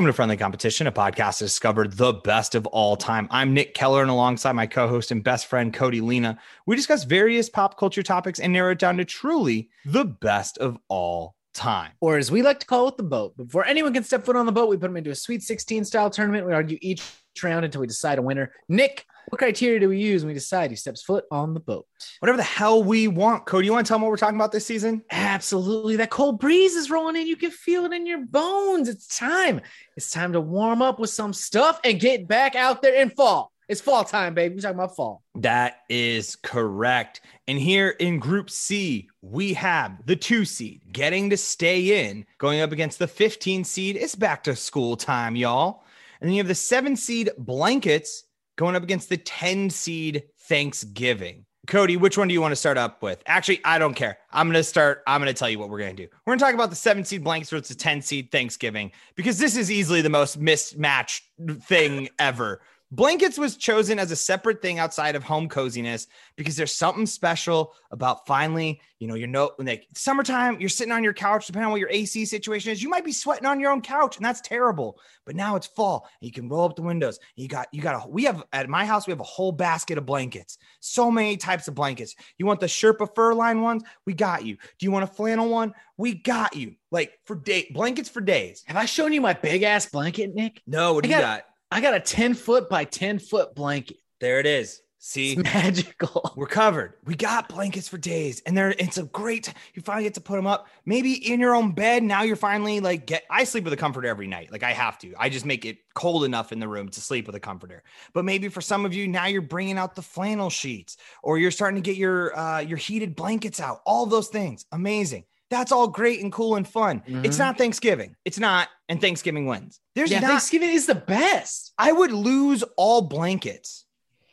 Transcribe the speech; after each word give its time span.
Welcome 0.00 0.12
to 0.14 0.16
Friendly 0.16 0.38
Competition, 0.38 0.86
a 0.86 0.92
podcast 0.92 1.38
to 1.38 1.44
discover 1.44 1.86
the 1.86 2.14
best 2.14 2.54
of 2.54 2.64
all 2.68 2.96
time. 2.96 3.28
I'm 3.30 3.52
Nick 3.52 3.74
Keller, 3.74 4.00
and 4.00 4.10
alongside 4.10 4.52
my 4.52 4.66
co 4.66 4.88
host 4.88 5.10
and 5.10 5.22
best 5.22 5.44
friend, 5.44 5.74
Cody 5.74 6.00
Lena, 6.00 6.38
we 6.64 6.74
discuss 6.74 7.04
various 7.04 7.50
pop 7.50 7.78
culture 7.78 8.02
topics 8.02 8.40
and 8.40 8.50
narrow 8.50 8.72
it 8.72 8.78
down 8.78 8.96
to 8.96 9.04
truly 9.04 9.68
the 9.84 10.06
best 10.06 10.56
of 10.56 10.78
all 10.88 11.34
time. 11.52 11.90
Or 12.00 12.16
as 12.16 12.30
we 12.30 12.40
like 12.40 12.60
to 12.60 12.66
call 12.66 12.88
it, 12.88 12.96
the 12.96 13.02
boat. 13.02 13.36
Before 13.36 13.66
anyone 13.66 13.92
can 13.92 14.02
step 14.02 14.24
foot 14.24 14.36
on 14.36 14.46
the 14.46 14.52
boat, 14.52 14.70
we 14.70 14.78
put 14.78 14.86
them 14.86 14.96
into 14.96 15.10
a 15.10 15.14
Sweet 15.14 15.42
16 15.42 15.84
style 15.84 16.08
tournament. 16.08 16.46
We 16.46 16.54
argue 16.54 16.78
each 16.80 17.02
round 17.42 17.66
until 17.66 17.82
we 17.82 17.86
decide 17.86 18.18
a 18.18 18.22
winner. 18.22 18.54
Nick, 18.70 19.04
what 19.30 19.38
criteria 19.38 19.78
do 19.78 19.88
we 19.88 19.98
use 19.98 20.22
when 20.22 20.28
we 20.28 20.34
decide 20.34 20.70
he 20.70 20.76
steps 20.76 21.02
foot 21.02 21.24
on 21.30 21.54
the 21.54 21.60
boat? 21.60 21.86
Whatever 22.18 22.36
the 22.36 22.42
hell 22.42 22.82
we 22.82 23.08
want. 23.08 23.46
Cody, 23.46 23.66
you 23.66 23.72
want 23.72 23.86
to 23.86 23.88
tell 23.88 23.96
them 23.96 24.02
what 24.02 24.10
we're 24.10 24.16
talking 24.16 24.36
about 24.36 24.52
this 24.52 24.66
season? 24.66 25.02
Absolutely. 25.10 25.96
That 25.96 26.10
cold 26.10 26.40
breeze 26.40 26.74
is 26.74 26.90
rolling 26.90 27.16
in. 27.16 27.26
You 27.26 27.36
can 27.36 27.52
feel 27.52 27.84
it 27.84 27.92
in 27.92 28.06
your 28.06 28.26
bones. 28.26 28.88
It's 28.88 29.16
time. 29.16 29.60
It's 29.96 30.10
time 30.10 30.32
to 30.32 30.40
warm 30.40 30.82
up 30.82 30.98
with 30.98 31.10
some 31.10 31.32
stuff 31.32 31.80
and 31.84 32.00
get 32.00 32.26
back 32.26 32.56
out 32.56 32.82
there 32.82 33.00
in 33.00 33.10
fall. 33.10 33.52
It's 33.68 33.80
fall 33.80 34.02
time, 34.02 34.34
baby. 34.34 34.56
We're 34.56 34.62
talking 34.62 34.78
about 34.78 34.96
fall. 34.96 35.22
That 35.36 35.82
is 35.88 36.34
correct. 36.34 37.20
And 37.46 37.56
here 37.56 37.90
in 37.90 38.18
Group 38.18 38.50
C, 38.50 39.08
we 39.22 39.54
have 39.54 40.04
the 40.06 40.16
two 40.16 40.44
seed 40.44 40.80
getting 40.90 41.30
to 41.30 41.36
stay 41.36 42.08
in, 42.08 42.26
going 42.38 42.62
up 42.62 42.72
against 42.72 42.98
the 42.98 43.06
15 43.06 43.62
seed. 43.62 43.96
It's 43.96 44.16
back 44.16 44.42
to 44.44 44.56
school 44.56 44.96
time, 44.96 45.36
y'all. 45.36 45.84
And 46.20 46.28
then 46.28 46.34
you 46.34 46.40
have 46.40 46.48
the 46.48 46.54
seven 46.56 46.96
seed 46.96 47.30
blankets 47.38 48.24
going 48.60 48.76
up 48.76 48.82
against 48.82 49.08
the 49.08 49.16
10 49.16 49.70
seed 49.70 50.24
Thanksgiving. 50.40 51.46
Cody, 51.66 51.96
which 51.96 52.18
one 52.18 52.28
do 52.28 52.34
you 52.34 52.42
want 52.42 52.52
to 52.52 52.56
start 52.56 52.76
up 52.76 53.02
with? 53.02 53.22
Actually, 53.24 53.62
I 53.64 53.78
don't 53.78 53.94
care. 53.94 54.18
I'm 54.30 54.48
going 54.48 54.54
to 54.54 54.62
start. 54.62 55.02
I'm 55.06 55.22
going 55.22 55.32
to 55.32 55.38
tell 55.38 55.48
you 55.48 55.58
what 55.58 55.70
we're 55.70 55.78
going 55.78 55.96
to 55.96 56.06
do. 56.06 56.10
We're 56.26 56.32
going 56.32 56.40
to 56.40 56.44
talk 56.44 56.52
about 56.52 56.68
the 56.68 56.76
seven 56.76 57.02
seed 57.02 57.24
blankets 57.24 57.48
versus 57.48 57.68
the 57.68 57.74
10 57.74 58.02
seed 58.02 58.30
Thanksgiving 58.30 58.92
because 59.14 59.38
this 59.38 59.56
is 59.56 59.70
easily 59.70 60.02
the 60.02 60.10
most 60.10 60.38
mismatched 60.38 61.24
thing 61.62 62.10
ever. 62.18 62.60
Blankets 62.92 63.38
was 63.38 63.56
chosen 63.56 64.00
as 64.00 64.10
a 64.10 64.16
separate 64.16 64.60
thing 64.60 64.80
outside 64.80 65.14
of 65.14 65.22
home 65.22 65.48
coziness 65.48 66.08
because 66.36 66.56
there's 66.56 66.74
something 66.74 67.06
special 67.06 67.72
about 67.92 68.26
finally, 68.26 68.80
you 68.98 69.06
know, 69.06 69.14
you're 69.14 69.28
no 69.28 69.52
like 69.60 69.86
summertime, 69.94 70.58
you're 70.58 70.68
sitting 70.68 70.92
on 70.92 71.04
your 71.04 71.12
couch, 71.12 71.46
depending 71.46 71.66
on 71.66 71.70
what 71.70 71.78
your 71.78 71.90
AC 71.90 72.24
situation 72.24 72.72
is, 72.72 72.82
you 72.82 72.88
might 72.88 73.04
be 73.04 73.12
sweating 73.12 73.46
on 73.46 73.60
your 73.60 73.70
own 73.70 73.80
couch, 73.80 74.16
and 74.16 74.26
that's 74.26 74.40
terrible. 74.40 74.98
But 75.24 75.36
now 75.36 75.54
it's 75.54 75.68
fall, 75.68 76.08
and 76.20 76.26
you 76.26 76.32
can 76.32 76.48
roll 76.48 76.64
up 76.64 76.74
the 76.74 76.82
windows. 76.82 77.20
You 77.36 77.46
got 77.46 77.68
you 77.72 77.80
got 77.80 78.04
a 78.04 78.08
we 78.08 78.24
have 78.24 78.42
at 78.52 78.68
my 78.68 78.84
house, 78.84 79.06
we 79.06 79.12
have 79.12 79.20
a 79.20 79.24
whole 79.24 79.52
basket 79.52 79.96
of 79.96 80.04
blankets, 80.04 80.58
so 80.80 81.12
many 81.12 81.36
types 81.36 81.68
of 81.68 81.76
blankets. 81.76 82.16
You 82.38 82.46
want 82.46 82.58
the 82.58 82.66
Sherpa 82.66 83.14
fur 83.14 83.34
line 83.34 83.60
ones? 83.62 83.84
We 84.04 84.14
got 84.14 84.44
you. 84.44 84.56
Do 84.56 84.86
you 84.86 84.90
want 84.90 85.04
a 85.04 85.14
flannel 85.14 85.48
one? 85.48 85.74
We 85.96 86.14
got 86.14 86.56
you. 86.56 86.74
Like 86.90 87.12
for 87.24 87.36
day 87.36 87.70
blankets 87.72 88.08
for 88.08 88.20
days. 88.20 88.64
Have 88.66 88.76
I 88.76 88.86
shown 88.86 89.12
you 89.12 89.20
my 89.20 89.34
big 89.34 89.62
ass 89.62 89.86
blanket, 89.86 90.34
Nick? 90.34 90.60
No, 90.66 90.94
what 90.94 91.04
do 91.04 91.10
you 91.10 91.16
got? 91.16 91.44
I 91.70 91.80
got 91.80 91.94
a 91.94 92.00
10 92.00 92.34
foot 92.34 92.68
by 92.68 92.84
10 92.84 93.18
foot 93.18 93.54
blanket. 93.54 93.98
There 94.20 94.40
it 94.40 94.46
is. 94.46 94.82
See, 95.02 95.32
It's 95.32 95.42
magical. 95.42 96.30
We're 96.36 96.46
covered. 96.46 96.92
We 97.06 97.14
got 97.14 97.48
blankets 97.48 97.88
for 97.88 97.96
days, 97.96 98.42
and 98.44 98.54
they're 98.54 98.72
it's 98.72 98.98
a 98.98 99.04
great. 99.04 99.50
You 99.72 99.80
finally 99.80 100.04
get 100.04 100.12
to 100.14 100.20
put 100.20 100.36
them 100.36 100.46
up. 100.46 100.68
Maybe 100.84 101.14
in 101.14 101.40
your 101.40 101.54
own 101.54 101.72
bed. 101.72 102.02
Now 102.02 102.22
you're 102.22 102.36
finally 102.36 102.80
like 102.80 103.06
get. 103.06 103.24
I 103.30 103.44
sleep 103.44 103.64
with 103.64 103.72
a 103.72 103.78
comforter 103.78 104.08
every 104.08 104.26
night. 104.26 104.52
Like 104.52 104.62
I 104.62 104.72
have 104.72 104.98
to. 104.98 105.14
I 105.18 105.30
just 105.30 105.46
make 105.46 105.64
it 105.64 105.78
cold 105.94 106.24
enough 106.24 106.52
in 106.52 106.60
the 106.60 106.68
room 106.68 106.90
to 106.90 107.00
sleep 107.00 107.26
with 107.26 107.34
a 107.34 107.40
comforter. 107.40 107.82
But 108.12 108.26
maybe 108.26 108.48
for 108.48 108.60
some 108.60 108.84
of 108.84 108.92
you 108.92 109.08
now 109.08 109.24
you're 109.24 109.40
bringing 109.40 109.78
out 109.78 109.94
the 109.94 110.02
flannel 110.02 110.50
sheets, 110.50 110.98
or 111.22 111.38
you're 111.38 111.50
starting 111.50 111.82
to 111.82 111.88
get 111.88 111.96
your 111.96 112.38
uh, 112.38 112.60
your 112.60 112.76
heated 112.76 113.16
blankets 113.16 113.58
out. 113.58 113.80
All 113.86 114.04
those 114.04 114.28
things, 114.28 114.66
amazing. 114.70 115.24
That's 115.50 115.72
all 115.72 115.88
great 115.88 116.22
and 116.22 116.32
cool 116.32 116.54
and 116.56 116.66
fun. 116.66 117.02
It's 117.06 117.36
Mhm. 117.36 117.40
not 117.40 117.58
Thanksgiving. 117.58 118.14
It's 118.24 118.38
not, 118.38 118.68
and 118.88 119.00
Thanksgiving 119.00 119.46
wins. 119.46 119.80
There's 119.96 120.10
Yeah, 120.10 120.20
not 120.20 120.28
Thanksgiving 120.30 120.70
is 120.70 120.86
the 120.86 120.94
best. 120.94 121.72
I 121.76 121.90
would 121.92 122.12
lose 122.12 122.62
all 122.76 123.02
blankets 123.02 123.84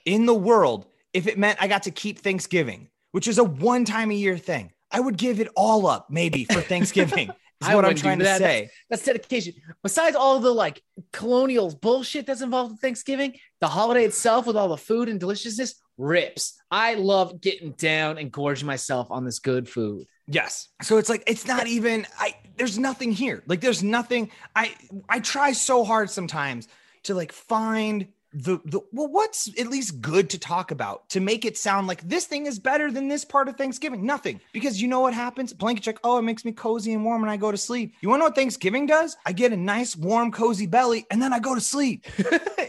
in 0.05 0.25
the 0.27 0.35
world 0.35 0.85
if 1.13 1.25
it 1.27 1.37
meant 1.37 1.57
I 1.61 1.67
got 1.67 1.83
to 1.83 1.91
keep 1.91 2.19
Thanksgiving, 2.19 2.89
which 3.11 3.27
is 3.27 3.39
a 3.39 3.43
one 3.43 3.83
time 3.83 4.11
a 4.11 4.13
year 4.13 4.37
thing. 4.37 4.71
I 4.91 4.99
would 4.99 5.17
give 5.17 5.39
it 5.39 5.47
all 5.55 5.87
up 5.87 6.07
maybe 6.09 6.45
for 6.45 6.61
Thanksgiving. 6.61 7.29
Is 7.59 7.67
I 7.67 7.73
what 7.75 7.85
I'm 7.85 7.95
trying 7.95 8.19
to 8.19 8.25
that. 8.25 8.37
say. 8.37 8.69
That's 8.87 9.03
dedication. 9.03 9.55
Besides 9.81 10.15
all 10.15 10.39
the 10.39 10.53
like 10.53 10.83
colonial 11.11 11.73
bullshit 11.81 12.27
that's 12.27 12.41
involved 12.41 12.73
in 12.73 12.77
Thanksgiving, 12.77 13.39
the 13.59 13.67
holiday 13.67 14.05
itself 14.05 14.45
with 14.45 14.55
all 14.55 14.67
the 14.67 14.77
food 14.77 15.09
and 15.09 15.19
deliciousness 15.19 15.73
rips. 15.97 16.53
I 16.69 16.93
love 16.93 17.41
getting 17.41 17.71
down 17.71 18.19
and 18.19 18.31
gorging 18.31 18.67
myself 18.67 19.07
on 19.09 19.25
this 19.25 19.39
good 19.39 19.67
food. 19.67 20.05
Yes. 20.27 20.67
So 20.81 20.97
it's 20.97 21.09
like 21.09 21.23
it's 21.25 21.47
not 21.47 21.67
even 21.67 22.05
I 22.19 22.35
there's 22.57 22.77
nothing 22.77 23.11
here. 23.11 23.43
Like 23.47 23.61
there's 23.61 23.83
nothing 23.83 24.29
I 24.55 24.75
I 25.07 25.19
try 25.19 25.53
so 25.53 25.83
hard 25.85 26.09
sometimes 26.09 26.67
to 27.03 27.13
like 27.15 27.31
find 27.31 28.07
the 28.33 28.59
the 28.65 28.81
well 28.91 29.07
what's 29.07 29.47
at 29.59 29.67
least 29.67 30.01
good 30.01 30.29
to 30.31 30.37
talk 30.37 30.71
about 30.71 31.07
to 31.09 31.19
make 31.21 31.45
it 31.45 31.57
sound 31.57 31.87
like 31.87 32.01
this 32.07 32.25
thing 32.25 32.45
is 32.45 32.59
better 32.59 32.91
than 32.91 33.07
this 33.07 33.23
part 33.23 33.47
of 33.47 33.55
Thanksgiving. 33.55 34.05
Nothing. 34.05 34.41
Because 34.51 34.81
you 34.81 34.87
know 34.89 34.99
what 34.99 35.13
happens? 35.13 35.53
Blanket 35.53 35.83
check. 35.83 35.97
Oh, 36.03 36.17
it 36.17 36.23
makes 36.23 36.43
me 36.43 36.51
cozy 36.51 36.93
and 36.93 37.05
warm 37.05 37.21
when 37.21 37.29
I 37.29 37.37
go 37.37 37.51
to 37.51 37.57
sleep. 37.57 37.93
You 38.01 38.09
want 38.09 38.19
to 38.19 38.23
know 38.23 38.25
what 38.25 38.35
Thanksgiving 38.35 38.85
does? 38.85 39.15
I 39.25 39.31
get 39.31 39.53
a 39.53 39.57
nice 39.57 39.95
warm 39.95 40.31
cozy 40.31 40.67
belly 40.67 41.05
and 41.09 41.21
then 41.21 41.31
I 41.31 41.39
go 41.39 41.55
to 41.55 41.61
sleep. 41.61 42.05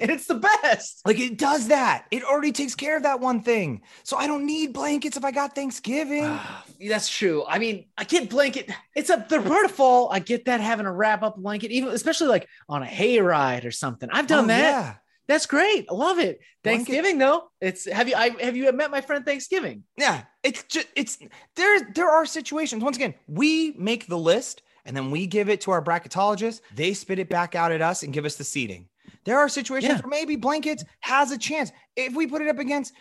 and 0.00 0.10
it's 0.10 0.26
the 0.26 0.36
best. 0.62 1.02
Like 1.04 1.18
it 1.18 1.36
does 1.38 1.68
that. 1.68 2.06
It 2.10 2.22
already 2.22 2.52
takes 2.52 2.74
care 2.76 2.96
of 2.96 3.02
that 3.02 3.18
one 3.20 3.42
thing. 3.42 3.82
So 4.04 4.16
I 4.16 4.26
don't 4.28 4.46
need 4.46 4.72
blankets 4.72 5.16
if 5.16 5.24
I 5.24 5.32
got 5.32 5.54
Thanksgiving. 5.56 6.24
Ah, 6.24 6.64
that's 6.88 7.08
true. 7.08 7.44
I 7.48 7.58
mean, 7.58 7.86
I 7.98 8.04
get 8.04 8.30
blanket. 8.30 8.70
It's 8.94 9.10
a 9.10 9.26
the 9.28 9.42
part 9.42 9.64
of 9.64 9.72
fall. 9.72 10.08
I 10.12 10.20
get 10.20 10.44
that 10.44 10.60
having 10.60 10.86
a 10.86 10.92
wrap 10.92 11.22
up 11.24 11.36
blanket, 11.36 11.72
even 11.72 11.90
especially 11.90 12.28
like 12.28 12.48
on 12.68 12.82
a 12.82 12.86
hayride 12.86 13.64
or 13.64 13.70
something. 13.72 14.08
I've 14.12 14.26
done 14.28 14.44
Oh, 14.44 14.48
that. 14.48 14.60
yeah. 14.60 14.94
That's 15.28 15.46
great. 15.46 15.86
I 15.90 15.94
love 15.94 16.18
it. 16.18 16.40
Thanksgiving 16.64 17.18
though, 17.18 17.50
it's 17.60 17.84
have 17.90 18.08
you 18.08 18.14
I 18.16 18.30
have 18.42 18.56
you 18.56 18.70
met 18.72 18.90
my 18.90 19.00
friend 19.02 19.24
Thanksgiving? 19.24 19.84
Yeah, 19.96 20.22
it's 20.42 20.62
just 20.64 20.88
it's 20.96 21.18
there. 21.54 21.80
There 21.94 22.08
are 22.08 22.24
situations. 22.26 22.82
Once 22.82 22.96
again, 22.96 23.14
we 23.26 23.74
make 23.78 24.06
the 24.06 24.18
list 24.18 24.62
and 24.86 24.96
then 24.96 25.10
we 25.10 25.26
give 25.26 25.48
it 25.50 25.60
to 25.62 25.70
our 25.70 25.82
bracketologist. 25.84 26.62
They 26.74 26.94
spit 26.94 27.18
it 27.18 27.28
back 27.28 27.54
out 27.54 27.72
at 27.72 27.82
us 27.82 28.02
and 28.02 28.12
give 28.12 28.24
us 28.24 28.36
the 28.36 28.44
seating. 28.44 28.88
There 29.24 29.38
are 29.38 29.48
situations 29.50 29.92
Yeah. 29.92 30.00
where 30.00 30.08
maybe 30.10 30.36
blankets 30.36 30.82
has 31.00 31.30
a 31.30 31.38
chance. 31.38 31.70
If 31.94 32.14
we 32.14 32.26
put 32.26 32.40
it 32.40 32.48
up 32.48 32.58
against 32.58 32.94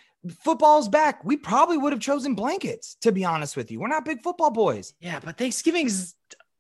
football's 0.44 0.90
back, 0.90 1.24
we 1.24 1.38
probably 1.38 1.78
would 1.78 1.94
have 1.94 2.02
chosen 2.02 2.36
blankets. 2.36 2.98
To 3.02 3.12
be 3.14 3.24
honest 3.24 3.56
with 3.56 3.72
you, 3.72 3.80
we're 3.80 3.88
not 3.88 4.04
big 4.04 4.22
football 4.22 4.52
boys. 4.52 4.94
Yeah, 5.00 5.20
but 5.24 5.38
Thanksgiving's 5.38 6.14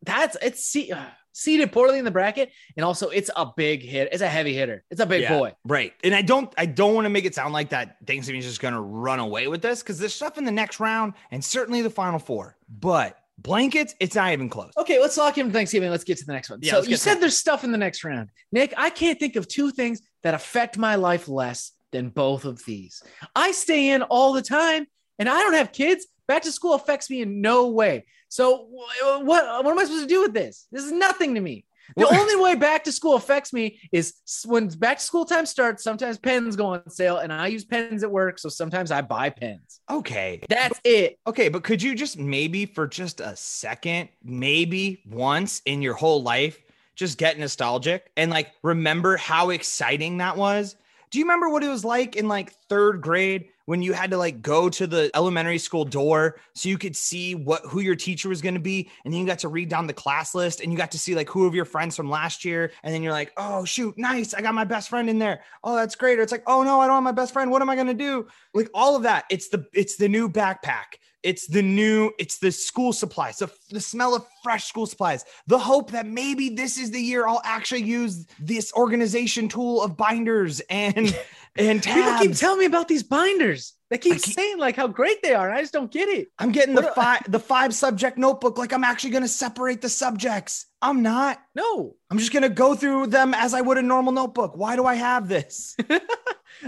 that's 0.04 0.38
it's 0.42 0.64
se- 0.64 0.92
uh, 0.92 1.04
seated 1.38 1.72
poorly 1.72 2.00
in 2.00 2.06
the 2.06 2.12
bracket, 2.12 2.52
and 2.76 2.84
also 2.86 3.10
it's 3.10 3.30
a 3.36 3.46
big 3.56 3.82
hit. 3.84 4.10
It's 4.12 4.22
a 4.22 4.28
heavy 4.28 4.54
hitter. 4.54 4.84
It's 4.90 5.00
a 5.02 5.06
big 5.06 5.22
Yeah, 5.22 5.38
boy. 5.38 5.54
right? 5.66 5.94
And 6.04 6.16
I 6.16 6.22
don't, 6.22 6.54
I 6.58 6.66
don't 6.66 6.96
want 6.96 7.06
to 7.06 7.10
make 7.10 7.26
it 7.26 7.36
sound 7.36 7.54
like 7.54 7.70
that 7.70 7.98
Thanksgiving 8.06 8.40
is 8.40 8.46
just 8.46 8.60
going 8.62 8.74
to 8.74 8.82
run 8.82 9.20
away 9.20 9.48
with 9.48 9.62
this 9.62 9.82
because 9.84 10.00
there's 10.00 10.14
stuff 10.14 10.38
in 10.38 10.44
the 10.46 10.52
next 10.52 10.80
round 10.80 11.14
and 11.32 11.44
certainly 11.44 11.82
the 11.82 11.90
final 11.90 12.20
four. 12.20 12.58
But 12.68 13.18
blankets, 13.38 13.94
it's 14.00 14.16
not 14.16 14.32
even 14.34 14.50
close. 14.50 14.74
Okay, 14.78 15.00
let's 15.00 15.18
lock 15.18 15.38
in 15.38 15.52
Thanksgiving. 15.52 15.92
Let's 15.92 16.04
get 16.04 16.18
to 16.18 16.26
the 16.26 16.34
next 16.34 16.50
one. 16.50 16.60
Yeah, 16.62 16.74
so 16.74 16.84
you 16.84 16.98
said 16.98 17.16
that. 17.16 17.20
there's 17.22 17.38
stuff 17.38 17.64
in 17.64 17.72
the 17.72 17.78
next 17.78 18.04
round, 18.04 18.30
Nick. 18.52 18.74
I 18.76 18.90
can't 18.90 19.20
think 19.20 19.36
of 19.36 19.48
two 19.48 19.72
things 19.72 20.02
that 20.24 20.34
affect 20.34 20.78
my 20.78 20.96
life 20.96 21.28
less 21.28 21.72
than 21.92 22.10
both 22.10 22.46
of 22.46 22.66
these. 22.66 23.02
I 23.36 23.52
stay 23.52 23.90
in 23.90 24.02
all 24.02 24.34
the 24.34 24.42
time, 24.42 24.88
and 25.20 25.30
I 25.30 25.40
don't 25.42 25.54
have 25.54 25.72
kids. 25.72 26.08
Back 26.28 26.42
to 26.42 26.52
school 26.52 26.74
affects 26.74 27.10
me 27.10 27.22
in 27.22 27.40
no 27.42 27.70
way. 27.70 28.06
So 28.30 28.68
what? 28.70 29.26
What 29.26 29.72
am 29.72 29.80
I 29.80 29.84
supposed 29.84 30.04
to 30.04 30.08
do 30.08 30.22
with 30.22 30.34
this? 30.34 30.68
This 30.72 30.84
is 30.84 30.92
nothing 30.92 31.36
to 31.36 31.42
me. 31.42 31.66
The 31.96 32.06
only 32.06 32.36
way 32.36 32.56
back 32.56 32.84
to 32.84 32.92
school 32.92 33.16
affects 33.16 33.54
me 33.54 33.80
is 33.92 34.14
when 34.46 34.68
back 34.68 34.98
to 34.98 35.04
school 35.04 35.26
time 35.26 35.46
starts. 35.46 35.84
Sometimes 35.84 36.18
pens 36.18 36.56
go 36.56 36.68
on 36.68 36.90
sale, 36.90 37.18
and 37.18 37.32
I 37.32 37.48
use 37.48 37.64
pens 37.64 38.04
at 38.04 38.12
work, 38.12 38.40
so 38.40 38.50
sometimes 38.50 38.92
I 38.92 39.02
buy 39.02 39.30
pens. 39.30 39.80
Okay. 39.90 40.42
That's 40.50 40.80
it. 40.84 41.18
Okay, 41.26 41.48
but 41.50 41.64
could 41.64 41.82
you 41.82 41.96
just 41.96 42.18
maybe 42.18 42.66
for 42.66 42.88
just 42.88 43.22
a 43.22 43.36
second, 43.36 44.10
maybe 44.24 45.02
once 45.10 45.62
in 45.66 45.82
your 45.82 45.94
whole 45.94 46.22
life, 46.22 46.60
just 46.96 47.18
get 47.18 47.38
nostalgic 47.40 48.12
and 48.18 48.32
like 48.32 48.52
remember 48.64 49.18
how 49.18 49.52
exciting 49.52 50.18
that 50.18 50.36
was? 50.36 50.76
Do 51.10 51.20
you 51.20 51.26
remember 51.26 51.48
what 51.48 51.64
it 51.64 51.70
was 51.70 51.86
like 51.86 52.18
in 52.18 52.28
like 52.28 52.52
third 52.70 53.02
grade 53.02 53.50
when 53.68 53.82
you 53.82 53.92
had 53.92 54.12
to 54.12 54.18
like 54.18 54.42
go 54.42 54.70
to 54.70 54.88
the 54.88 55.12
elementary 55.14 55.58
school 55.58 55.84
door 55.84 56.40
so 56.56 56.70
you 56.70 56.78
could 56.78 56.96
see 56.96 57.36
what 57.36 57.62
who 57.66 57.82
your 57.82 57.96
teacher 57.96 58.30
was 58.30 58.42
going 58.42 58.54
to 58.54 58.62
be. 58.62 58.90
And 59.04 59.14
then 59.14 59.20
you 59.22 59.28
got 59.28 59.40
to 59.40 59.50
read 59.50 59.70
down 59.70 59.88
the 59.88 59.94
class 59.94 60.34
list 60.34 60.62
and 60.62 60.72
you 60.72 60.78
got 60.78 60.92
to 60.92 61.00
see 61.00 61.16
like 61.16 61.30
who 61.30 61.46
of 61.46 61.54
your 61.54 61.66
friends 61.66 61.96
from 61.96 62.10
last 62.10 62.46
year. 62.46 62.72
And 62.84 62.94
then 62.94 63.04
you're 63.04 63.12
like 63.12 63.34
oh 63.38 63.66
shoot 63.66 63.98
nice 63.98 64.34
i 64.34 64.42
got 64.42 64.56
my 64.56 64.64
best 64.64 64.90
friend 64.90 65.10
in 65.10 65.20
there. 65.20 65.42
Oh 65.64 65.76
that's 65.76 65.96
great. 65.96 66.18
Or 66.18 66.22
it's 66.22 66.32
like 66.32 66.44
oh 66.48 66.64
no 66.64 66.80
i 66.80 66.88
don't 66.88 66.96
have 66.96 67.04
my 67.04 67.12
best 67.12 67.34
friend. 67.34 67.52
What 67.52 67.62
am 67.62 67.70
i 67.70 67.76
going 67.76 67.88
to 67.88 67.94
do? 67.94 68.28
Like 68.54 68.70
all 68.74 68.96
of 68.96 69.04
that 69.04 69.26
it's 69.30 69.50
the 69.50 69.66
it's 69.74 69.98
the 69.98 70.08
new 70.08 70.30
backpack. 70.30 70.96
It's 71.24 71.48
the 71.48 71.62
new 71.62 72.12
it's 72.20 72.38
the 72.38 72.52
school 72.52 72.94
supplies 72.94 73.40
the, 73.40 73.52
the 73.70 73.82
smell 73.82 74.16
of 74.16 74.26
fresh 74.44 74.66
school 74.66 74.86
supplies 74.86 75.26
the 75.48 75.58
hope 75.58 75.92
that 75.92 76.06
maybe 76.06 76.48
this 76.48 76.78
is 76.78 76.92
the 76.92 77.02
year 77.02 77.28
i'll 77.28 77.42
actually 77.44 77.82
use 77.82 78.28
this 78.40 78.72
organization 78.74 79.50
tool 79.50 79.82
of 79.82 79.98
binders 79.98 80.62
and 80.70 81.18
and 81.58 81.82
People 81.84 82.18
keep 82.20 82.34
telling 82.34 82.60
me 82.60 82.66
about 82.66 82.88
these 82.88 83.04
binders. 83.04 83.74
They 83.90 83.98
keep 83.98 84.22
keep- 84.22 84.34
saying 84.36 84.58
like 84.58 84.76
how 84.76 84.88
great 84.88 85.22
they 85.24 85.34
are, 85.34 85.48
and 85.48 85.58
I 85.58 85.62
just 85.62 85.74
don't 85.74 85.92
get 85.92 86.10
it. 86.10 86.28
I'm 86.38 86.52
getting 86.52 86.76
the 86.76 86.82
What- 86.82 86.96
five 86.96 87.32
the 87.32 87.40
five 87.40 87.74
subject 87.74 88.18
notebook 88.18 88.58
like 88.58 88.74
I'm 88.74 88.84
actually 88.84 89.12
going 89.12 89.24
to 89.24 89.30
separate 89.30 89.82
the 89.82 89.90
subjects. 89.90 90.66
I'm 90.82 91.02
not. 91.02 91.40
No, 91.56 91.96
I'm 92.10 92.18
just 92.18 92.34
going 92.34 92.44
to 92.44 92.50
go 92.50 92.76
through 92.76 93.08
them 93.08 93.34
as 93.34 93.54
I 93.54 93.62
would 93.62 93.78
a 93.78 93.82
normal 93.82 94.14
notebook. 94.14 94.56
Why 94.56 94.76
do 94.76 94.86
I 94.86 94.96
have 94.96 95.28
this? 95.28 95.76
I 95.90 96.02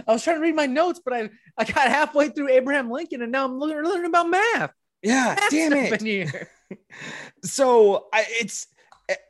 was 0.08 0.24
trying 0.24 0.38
to 0.38 0.42
read 0.42 0.56
my 0.56 0.66
notes, 0.66 1.02
but 1.04 1.14
I 1.14 1.30
I 1.58 1.64
got 1.66 1.90
halfway 1.90 2.30
through 2.30 2.50
Abraham 2.50 2.90
Lincoln, 2.90 3.22
and 3.22 3.32
now 3.32 3.46
I'm 3.46 3.60
learning, 3.60 3.90
learning 3.90 4.06
about 4.06 4.30
math. 4.30 4.72
Yeah, 5.02 5.36
damn 5.50 5.74
it. 5.74 6.48
so 7.44 8.08
I, 8.14 8.26
it's 8.42 8.68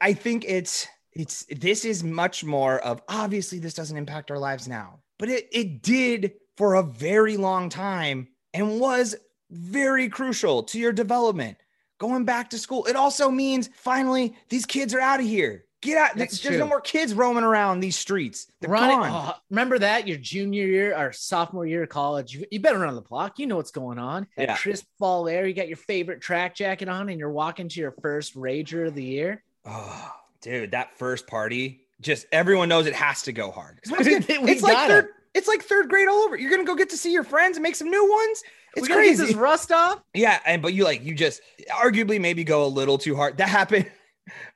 i 0.02 0.14
think 0.14 0.46
it's 0.46 0.88
it's 1.14 1.46
this 1.50 1.86
is 1.86 2.04
much 2.04 2.44
more 2.44 2.80
of 2.80 3.02
obviously 3.08 3.60
this 3.60 3.74
doesn't 3.74 3.98
impact 3.98 4.32
our 4.32 4.38
lives 4.38 4.68
now 4.68 5.00
but 5.20 5.30
it 5.30 5.48
it 5.52 5.84
did 5.84 6.34
for 6.58 6.76
a 6.76 6.84
very 6.84 7.38
long 7.38 7.70
time 7.70 8.28
and 8.54 8.80
was 8.80 9.16
very 9.52 10.10
crucial 10.10 10.64
to 10.64 10.80
your 10.80 10.92
development 10.92 11.58
going 12.00 12.26
back 12.26 12.50
to 12.50 12.58
school 12.58 12.86
it 12.86 12.96
also 12.96 13.30
means 13.30 13.70
finally 13.76 14.36
these 14.50 14.66
kids 14.66 14.94
are 14.94 15.00
out 15.00 15.20
of 15.20 15.26
here 15.26 15.66
get 15.82 15.98
out 15.98 16.16
That's 16.16 16.40
there's 16.42 16.60
no 16.60 16.68
more 16.68 16.82
kids 16.82 17.14
roaming 17.14 17.44
around 17.44 17.80
these 17.80 17.98
streets 17.98 18.48
they're 18.60 18.70
Ronnie, 18.70 18.94
gone 18.94 19.10
oh, 19.12 19.36
remember 19.50 19.80
that 19.80 20.08
your 20.08 20.18
junior 20.18 20.66
year 20.66 20.98
or 20.98 21.12
sophomore 21.12 21.66
year 21.66 21.84
of 21.84 21.90
college? 21.90 22.34
You, 22.34 22.46
you 22.52 22.60
better 22.60 22.80
run 22.80 22.96
the 22.96 23.02
block. 23.02 23.40
You 23.40 23.48
know 23.48 23.56
what's 23.56 23.72
going 23.72 23.98
on. 23.98 24.28
Yeah. 24.38 24.58
crisp 24.58 24.86
fall 24.98 25.30
air. 25.30 25.48
You 25.48 25.54
got 25.54 25.70
your 25.70 25.78
favorite 25.78 26.20
track 26.22 26.56
jacket 26.56 26.90
on, 26.90 27.08
and 27.08 27.18
you're 27.18 27.32
walking 27.32 27.70
to 27.70 27.80
your 27.80 27.92
first 28.02 28.36
rager 28.36 28.88
of 28.88 28.96
the 28.96 29.04
year. 29.04 29.44
oh 29.66 30.12
dude 30.42 30.72
that 30.72 30.98
first 30.98 31.28
party 31.28 31.82
just 32.02 32.26
everyone 32.32 32.70
knows 32.70 32.86
it 32.86 32.96
has 32.96 33.22
to 33.24 33.32
go 33.32 33.52
hard 33.52 33.80
'Cause 33.84 33.92
once 33.92 34.08
again, 34.08 34.44
We 34.44 34.52
it's 34.52 34.62
like 34.62 34.88
third 34.88 35.10
it's 35.34 35.48
like 35.48 35.62
third 35.64 35.90
grade 35.90 36.08
all 36.08 36.20
over 36.24 36.36
you're 36.36 36.52
gonna 36.52 36.64
go 36.64 36.76
get 36.76 36.90
to 36.92 36.98
see 36.98 37.12
your 37.12 37.24
friends 37.24 37.58
and 37.58 37.64
make 37.64 37.76
some 37.76 37.90
new 37.90 38.10
ones 38.10 38.44
it's 38.76 38.88
we 38.88 38.94
crazy 38.94 39.26
this 39.26 39.36
rust 39.36 39.72
off. 39.72 40.02
Yeah, 40.14 40.40
and 40.46 40.62
but 40.62 40.74
you 40.74 40.84
like 40.84 41.04
you 41.04 41.16
just 41.16 41.42
arguably 41.72 42.20
maybe 42.20 42.44
go 42.44 42.66
a 42.66 42.68
little 42.68 42.98
too 42.98 43.16
hard. 43.16 43.38
That 43.38 43.50
happened. 43.50 43.90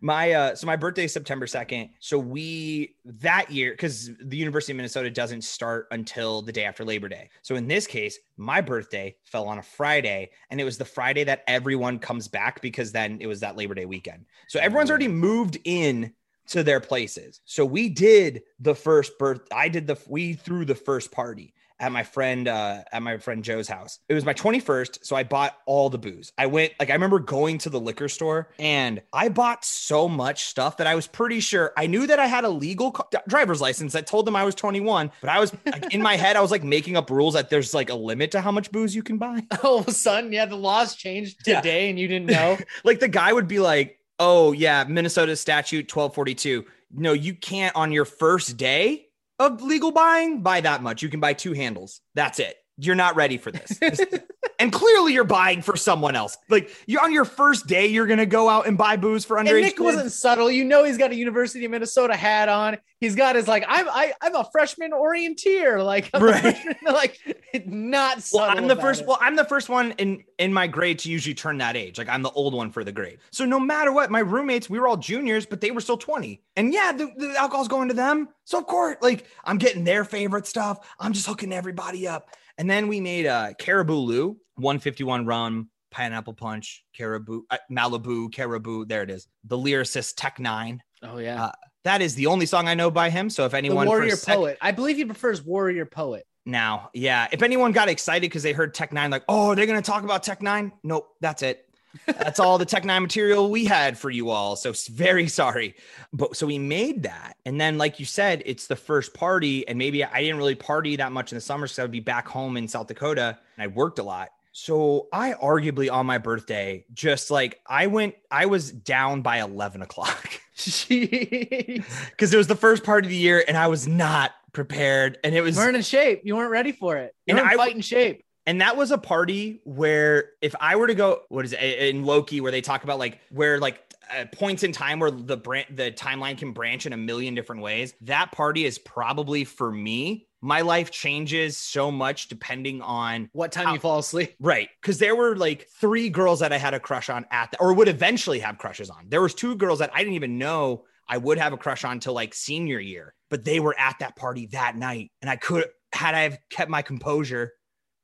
My 0.02 0.32
uh 0.34 0.56
so 0.56 0.68
my 0.68 0.76
birthday 0.76 1.06
is 1.06 1.14
September 1.14 1.48
2nd. 1.48 1.90
So 2.00 2.20
we 2.20 2.96
that 3.06 3.50
year 3.50 3.72
because 3.72 4.12
the 4.22 4.38
University 4.38 4.72
of 4.72 4.78
Minnesota 4.78 5.10
doesn't 5.10 5.44
start 5.44 5.88
until 5.90 6.44
the 6.44 6.52
day 6.52 6.66
after 6.66 6.86
Labor 6.86 7.10
Day. 7.10 7.32
So 7.42 7.56
in 7.56 7.68
this 7.68 7.88
case, 7.88 8.20
my 8.38 8.62
birthday 8.62 9.16
fell 9.24 9.48
on 9.48 9.58
a 9.58 9.64
Friday 9.64 10.30
and 10.52 10.62
it 10.62 10.64
was 10.64 10.78
the 10.78 10.86
Friday 10.86 11.24
that 11.24 11.44
everyone 11.48 11.98
comes 11.98 12.28
back 12.28 12.62
because 12.62 12.92
then 12.92 13.18
it 13.20 13.26
was 13.26 13.40
that 13.40 13.58
Labor 13.58 13.74
Day 13.74 13.88
weekend. 13.88 14.26
So 14.48 14.60
everyone's 14.60 14.92
already 14.92 15.08
moved 15.08 15.58
in 15.64 16.14
to 16.48 16.64
their 16.64 16.80
places. 16.80 17.42
So 17.46 17.66
we 17.66 17.90
did 17.90 18.44
the 18.60 18.76
first 18.76 19.18
birth 19.18 19.42
I 19.54 19.70
did 19.70 19.88
the 19.88 19.98
we 20.08 20.34
threw 20.34 20.66
the 20.66 20.76
first 20.76 21.12
party 21.12 21.54
at 21.80 21.92
my 21.92 22.04
friend 22.04 22.48
uh 22.48 22.82
at 22.92 23.02
my 23.02 23.18
friend 23.18 23.44
Joe's 23.44 23.68
house. 23.68 24.00
It 24.08 24.14
was 24.14 24.24
my 24.24 24.34
21st, 24.34 25.00
so 25.04 25.16
I 25.16 25.24
bought 25.24 25.58
all 25.66 25.90
the 25.90 25.98
booze. 25.98 26.32
I 26.38 26.46
went 26.46 26.72
like 26.80 26.90
I 26.90 26.94
remember 26.94 27.20
going 27.20 27.58
to 27.60 27.70
the 27.70 27.80
liquor 27.80 28.08
store 28.08 28.50
and 28.60 29.02
I 29.12 29.30
bought 29.30 29.66
so 29.66 30.08
much 30.08 30.44
stuff 30.46 30.78
that 30.78 30.88
I 30.88 30.96
was 30.96 31.08
pretty 31.08 31.40
sure 31.40 31.74
I 31.76 31.88
knew 31.88 32.06
that 32.08 32.20
I 32.20 32.28
had 32.28 32.44
a 32.44 32.50
legal 32.50 32.92
co- 32.92 33.20
driver's 33.28 33.60
license 33.60 33.94
that 33.94 34.06
told 34.08 34.26
them 34.28 34.36
I 34.36 34.44
was 34.46 34.54
21, 34.56 35.12
but 35.20 35.30
I 35.30 35.40
was 35.40 35.52
like, 35.66 35.94
in 35.94 36.02
my 36.02 36.16
head 36.16 36.36
I 36.36 36.42
was 36.42 36.52
like 36.52 36.64
making 36.64 36.96
up 36.96 37.10
rules 37.10 37.34
that 37.34 37.50
there's 37.50 37.74
like 37.74 37.90
a 37.90 37.96
limit 37.96 38.32
to 38.32 38.42
how 38.42 38.52
much 38.52 38.72
booze 38.72 38.96
you 38.96 39.04
can 39.04 39.18
buy. 39.18 39.44
All 39.64 39.80
of 39.80 39.88
a 39.88 39.92
sudden, 39.92 40.32
yeah, 40.32 40.46
the 40.46 40.56
laws 40.56 40.96
changed 40.96 41.40
Yeah. 41.48 41.60
today, 41.60 41.90
and 41.90 42.00
you 42.00 42.08
didn't 42.08 42.28
know. 42.28 42.58
like 42.84 43.00
the 43.00 43.08
guy 43.10 43.34
would 43.34 43.48
be 43.48 43.60
like, 43.60 44.00
"Oh 44.20 44.52
yeah, 44.52 44.86
Minnesota 44.88 45.36
statute 45.36 45.94
1242. 45.94 46.66
No, 46.92 47.14
you 47.14 47.34
can't 47.34 47.76
on 47.76 47.92
your 47.92 48.06
first 48.06 48.58
day 48.58 49.08
of 49.40 49.62
legal 49.62 49.92
buying 49.92 50.42
buy 50.42 50.62
that 50.62 50.84
much. 50.84 51.02
You 51.02 51.10
can 51.10 51.20
buy 51.20 51.34
two 51.34 51.54
handles. 51.54 52.02
That's 52.16 52.40
it. 52.40 52.56
You're 52.78 52.96
not 52.96 53.16
ready 53.16 53.38
for 53.38 53.52
this." 53.52 53.80
and 54.60 54.72
clearly 54.72 55.14
you're 55.14 55.24
buying 55.24 55.62
for 55.62 55.76
someone 55.76 56.16
else. 56.16 56.38
Like 56.50 56.70
you're 56.86 57.04
on 57.04 57.12
your 57.12 57.26
first 57.26 57.68
day, 57.68 57.88
you're 57.88 58.08
gonna 58.08 58.26
go 58.26 58.50
out 58.50 58.68
and 58.68 58.78
buy 58.78 58.98
booze 58.98 59.26
for 59.26 59.38
underage. 59.38 59.50
and 59.50 59.62
Nick 59.62 59.72
kids. 59.74 59.82
wasn't 59.82 60.12
subtle. 60.12 60.50
You 60.52 60.64
know, 60.64 60.84
he's 60.84 60.98
got 60.98 61.12
a 61.12 61.16
University 61.16 61.66
of 61.66 61.72
Minnesota 61.72 62.16
hat 62.16 62.50
on. 62.50 62.78
He's 63.00 63.16
got 63.16 63.36
his 63.36 63.48
like, 63.48 63.66
I'm 63.68 63.88
I, 63.90 64.14
I'm 64.22 64.36
a 64.36 64.48
freshman 64.52 64.92
orienteer. 64.92 65.84
Like, 65.84 66.10
I'm 66.14 66.24
Right. 66.24 66.42
freshman, 66.42 66.76
like 66.86 67.20
not 67.66 68.22
subtle. 68.24 68.48
Well, 68.48 68.58
I'm 68.58 68.68
the 68.68 68.76
first. 68.76 69.02
it. 69.02 69.08
Well, 69.08 69.18
I'm 69.22 69.36
the 69.36 69.46
first 69.46 69.70
one 69.70 69.92
in 69.94 70.24
in 70.40 70.54
my 70.54 70.68
grade 70.68 71.00
to 71.00 71.10
usually 71.12 71.36
turn 71.36 71.58
that 71.60 71.76
age. 71.76 71.98
Like 71.98 72.10
I'm 72.10 72.22
the 72.22 72.32
old 72.32 72.54
one 72.54 72.72
for 72.72 72.84
the 72.84 72.92
grade. 72.92 73.20
So 73.32 73.46
no 73.46 73.60
matter 73.60 73.92
what, 73.92 74.10
my 74.10 74.20
roommates, 74.20 74.70
we 74.70 74.80
were 74.80 74.88
all 74.88 74.98
juniors, 74.98 75.46
but 75.46 75.62
they 75.62 75.72
were 75.72 75.82
still 75.82 75.98
20. 75.98 76.42
And 76.56 76.74
yeah, 76.74 76.92
the, 76.92 77.12
the 77.18 77.36
alcohol's 77.38 77.68
going 77.68 77.90
to 77.90 77.94
them. 77.94 78.30
So 78.46 78.58
of 78.58 78.66
course, 78.68 78.98
like 79.02 79.26
I'm 79.44 79.58
getting 79.58 79.84
their 79.84 80.06
favorite 80.06 80.48
stuff. 80.48 80.80
I'm 81.00 81.14
just 81.14 81.28
hooking 81.28 81.52
everybody 81.54 82.08
up. 82.08 82.30
And 82.58 82.70
then 82.70 82.88
we 82.88 83.00
made 83.02 83.26
a 83.26 83.54
Caribou 83.58 83.96
Lou, 83.96 84.38
151 84.56 85.26
rum, 85.26 85.70
pineapple 85.92 86.34
punch, 86.34 86.84
Caribou, 86.96 87.44
uh, 87.50 87.58
Malibu, 87.72 88.32
Caribou. 88.32 88.86
There 88.86 89.04
it 89.04 89.10
is. 89.10 89.28
The 89.46 89.58
lyricist 89.58 90.14
Tech 90.18 90.40
Nine. 90.40 90.82
oh 91.02 91.18
yeah, 91.18 91.46
uh, 91.46 91.52
That 91.84 92.02
is 92.02 92.16
the 92.16 92.28
only 92.28 92.46
song 92.46 92.68
I 92.68 92.74
know 92.76 92.90
by 92.92 93.10
him. 93.10 93.30
So 93.30 93.46
if 93.46 93.54
anyone 93.54 93.88
a 93.88 93.90
warrior 93.90 94.16
sec- 94.16 94.36
poet. 94.36 94.58
I 94.62 94.72
believe 94.72 94.98
he 94.98 95.06
prefers 95.06 95.44
warrior 95.44 95.86
poet. 95.86 96.26
now. 96.46 96.90
Yeah. 96.94 97.28
If 97.32 97.42
anyone 97.42 97.72
got 97.72 97.90
excited 97.90 98.22
because 98.30 98.44
they 98.44 98.54
heard 98.54 98.74
Tech 98.74 98.92
N9ne, 98.92 99.12
like, 99.12 99.24
oh, 99.30 99.56
they're 99.56 99.66
going 99.66 99.82
to 99.82 99.86
talk 99.92 100.04
about 100.04 100.24
Tech 100.24 100.40
N9ne. 100.42 100.72
Nope. 100.84 101.08
That's 101.22 101.42
it. 101.42 101.66
That's 102.06 102.40
all 102.40 102.58
the 102.58 102.66
Tech 102.66 102.84
N9ne 102.84 103.02
material 103.04 103.50
we 103.52 103.66
had 103.66 103.98
for 103.98 104.10
you 104.10 104.30
all. 104.30 104.56
So 104.56 104.74
very 104.92 105.28
sorry. 105.28 105.76
But 106.12 106.36
so 106.36 106.48
we 106.48 106.58
made 106.58 107.04
that. 107.04 107.38
And 107.46 107.60
then, 107.62 107.78
like 107.78 108.00
you 108.00 108.06
said, 108.06 108.42
it's 108.46 108.68
the 108.68 108.76
first 108.76 109.14
party. 109.14 109.68
And 109.68 109.78
maybe 109.78 110.04
I 110.04 110.22
didn't 110.22 110.38
really 110.38 110.56
party 110.56 110.96
that 110.96 111.12
much 111.12 111.32
in 111.32 111.36
the 111.38 111.42
summer. 111.42 111.66
because 111.66 111.80
I 111.80 111.84
would 111.84 111.92
be 111.92 112.00
back 112.00 112.28
home 112.28 112.58
in 112.58 112.68
South 112.68 112.88
Dakota 112.88 113.38
and 113.58 113.64
I 113.64 113.68
worked 113.68 114.00
a 114.00 114.04
lot. 114.04 114.30
So 114.56 115.08
I 115.12 115.34
arguably 115.34 115.92
on 115.92 116.06
my 116.06 116.20
birthday, 116.20 116.86
just 116.94 117.32
like 117.32 117.60
I 117.66 117.88
went, 117.88 118.16
I 118.30 118.46
was 118.46 118.72
down 118.72 119.22
by 119.24 119.42
11 119.42 119.82
o'clock 119.82 120.30
because 120.58 122.34
it 122.34 122.38
was 122.38 122.48
the 122.48 122.56
first 122.56 122.84
part 122.84 123.04
of 123.04 123.10
the 123.10 123.16
year 123.18 123.44
and 123.48 123.58
I 123.58 123.68
was 123.68 123.88
not 123.88 124.32
prepared. 124.52 125.18
And 125.24 125.34
it 125.36 125.42
was 125.42 125.58
weren't 125.58 125.76
in 125.76 125.82
shape. 125.82 126.22
You 126.24 126.36
weren't 126.36 126.52
ready 126.52 126.72
for 126.72 126.98
it. 126.98 127.16
You 127.26 127.36
And 127.36 127.44
weren't 127.44 127.54
I- 127.60 127.64
fighting 127.64 127.82
shape. 127.82 128.26
And 128.46 128.62
that 128.62 128.76
was 128.76 128.92
a 128.92 128.98
party 128.98 129.62
where 129.64 130.32
if 130.42 130.54
I 130.60 130.76
were 130.76 130.88
to 130.88 130.96
go, 130.96 131.22
what 131.30 131.46
is 131.46 131.54
it 131.54 131.60
in 131.62 132.04
Loki, 132.04 132.42
where 132.42 132.52
they 132.52 132.62
talk 132.62 132.84
about 132.84 133.00
like 133.00 133.20
where 133.30 133.60
like 133.60 133.82
uh, 134.12 134.26
points 134.34 134.64
in 134.64 134.72
time 134.72 135.00
where 135.00 135.12
the 135.12 135.38
brand 135.38 135.68
the 135.72 135.92
timeline 135.92 136.38
can 136.38 136.52
branch 136.52 136.86
in 136.86 136.94
a 136.94 136.98
million 136.98 137.36
different 137.36 137.62
ways. 137.62 137.94
That 138.02 138.32
party 138.32 138.66
is 138.66 138.78
probably 138.78 139.46
for 139.46 139.72
me. 139.72 140.28
My 140.42 140.60
life 140.60 140.92
changes 140.92 141.56
so 141.56 141.90
much 141.90 142.28
depending 142.28 142.82
on 142.82 143.30
What 143.32 143.54
time 143.54 143.74
you 143.74 143.80
fall 143.80 144.00
asleep? 144.00 144.36
Right. 144.42 144.68
Cause 144.82 144.98
there 144.98 145.16
were 145.16 145.38
like 145.38 145.70
three 145.80 146.10
girls 146.10 146.42
that 146.42 146.52
I 146.52 146.58
had 146.58 146.74
a 146.74 146.82
crush 146.82 147.10
on 147.10 147.26
at 147.32 147.52
the, 147.52 147.62
or 147.62 147.74
would 147.74 147.88
eventually 147.88 148.40
have 148.40 148.58
crushes 148.58 148.90
on. 148.90 149.06
There 149.08 149.22
was 149.22 149.34
two 149.34 149.56
girls 149.56 149.80
that 149.80 149.92
I 149.94 150.00
didn't 150.00 150.16
even 150.16 150.38
know 150.38 150.84
I 151.08 151.18
would 151.18 151.38
have 151.38 151.54
a 151.54 151.58
crush 151.58 151.84
on 151.86 152.00
till 152.00 152.14
like 152.14 152.34
senior 152.34 152.80
year, 152.80 153.14
but 153.30 153.46
they 153.46 153.60
were 153.60 153.76
at 153.78 154.00
that 154.00 154.16
party 154.16 154.48
that 154.48 154.76
night. 154.76 155.12
And 155.22 155.30
I 155.30 155.38
could, 155.38 155.66
had 155.94 156.16
I 156.16 156.22
have 156.22 156.38
kept 156.50 156.70
my 156.70 156.82
composure, 156.82 157.54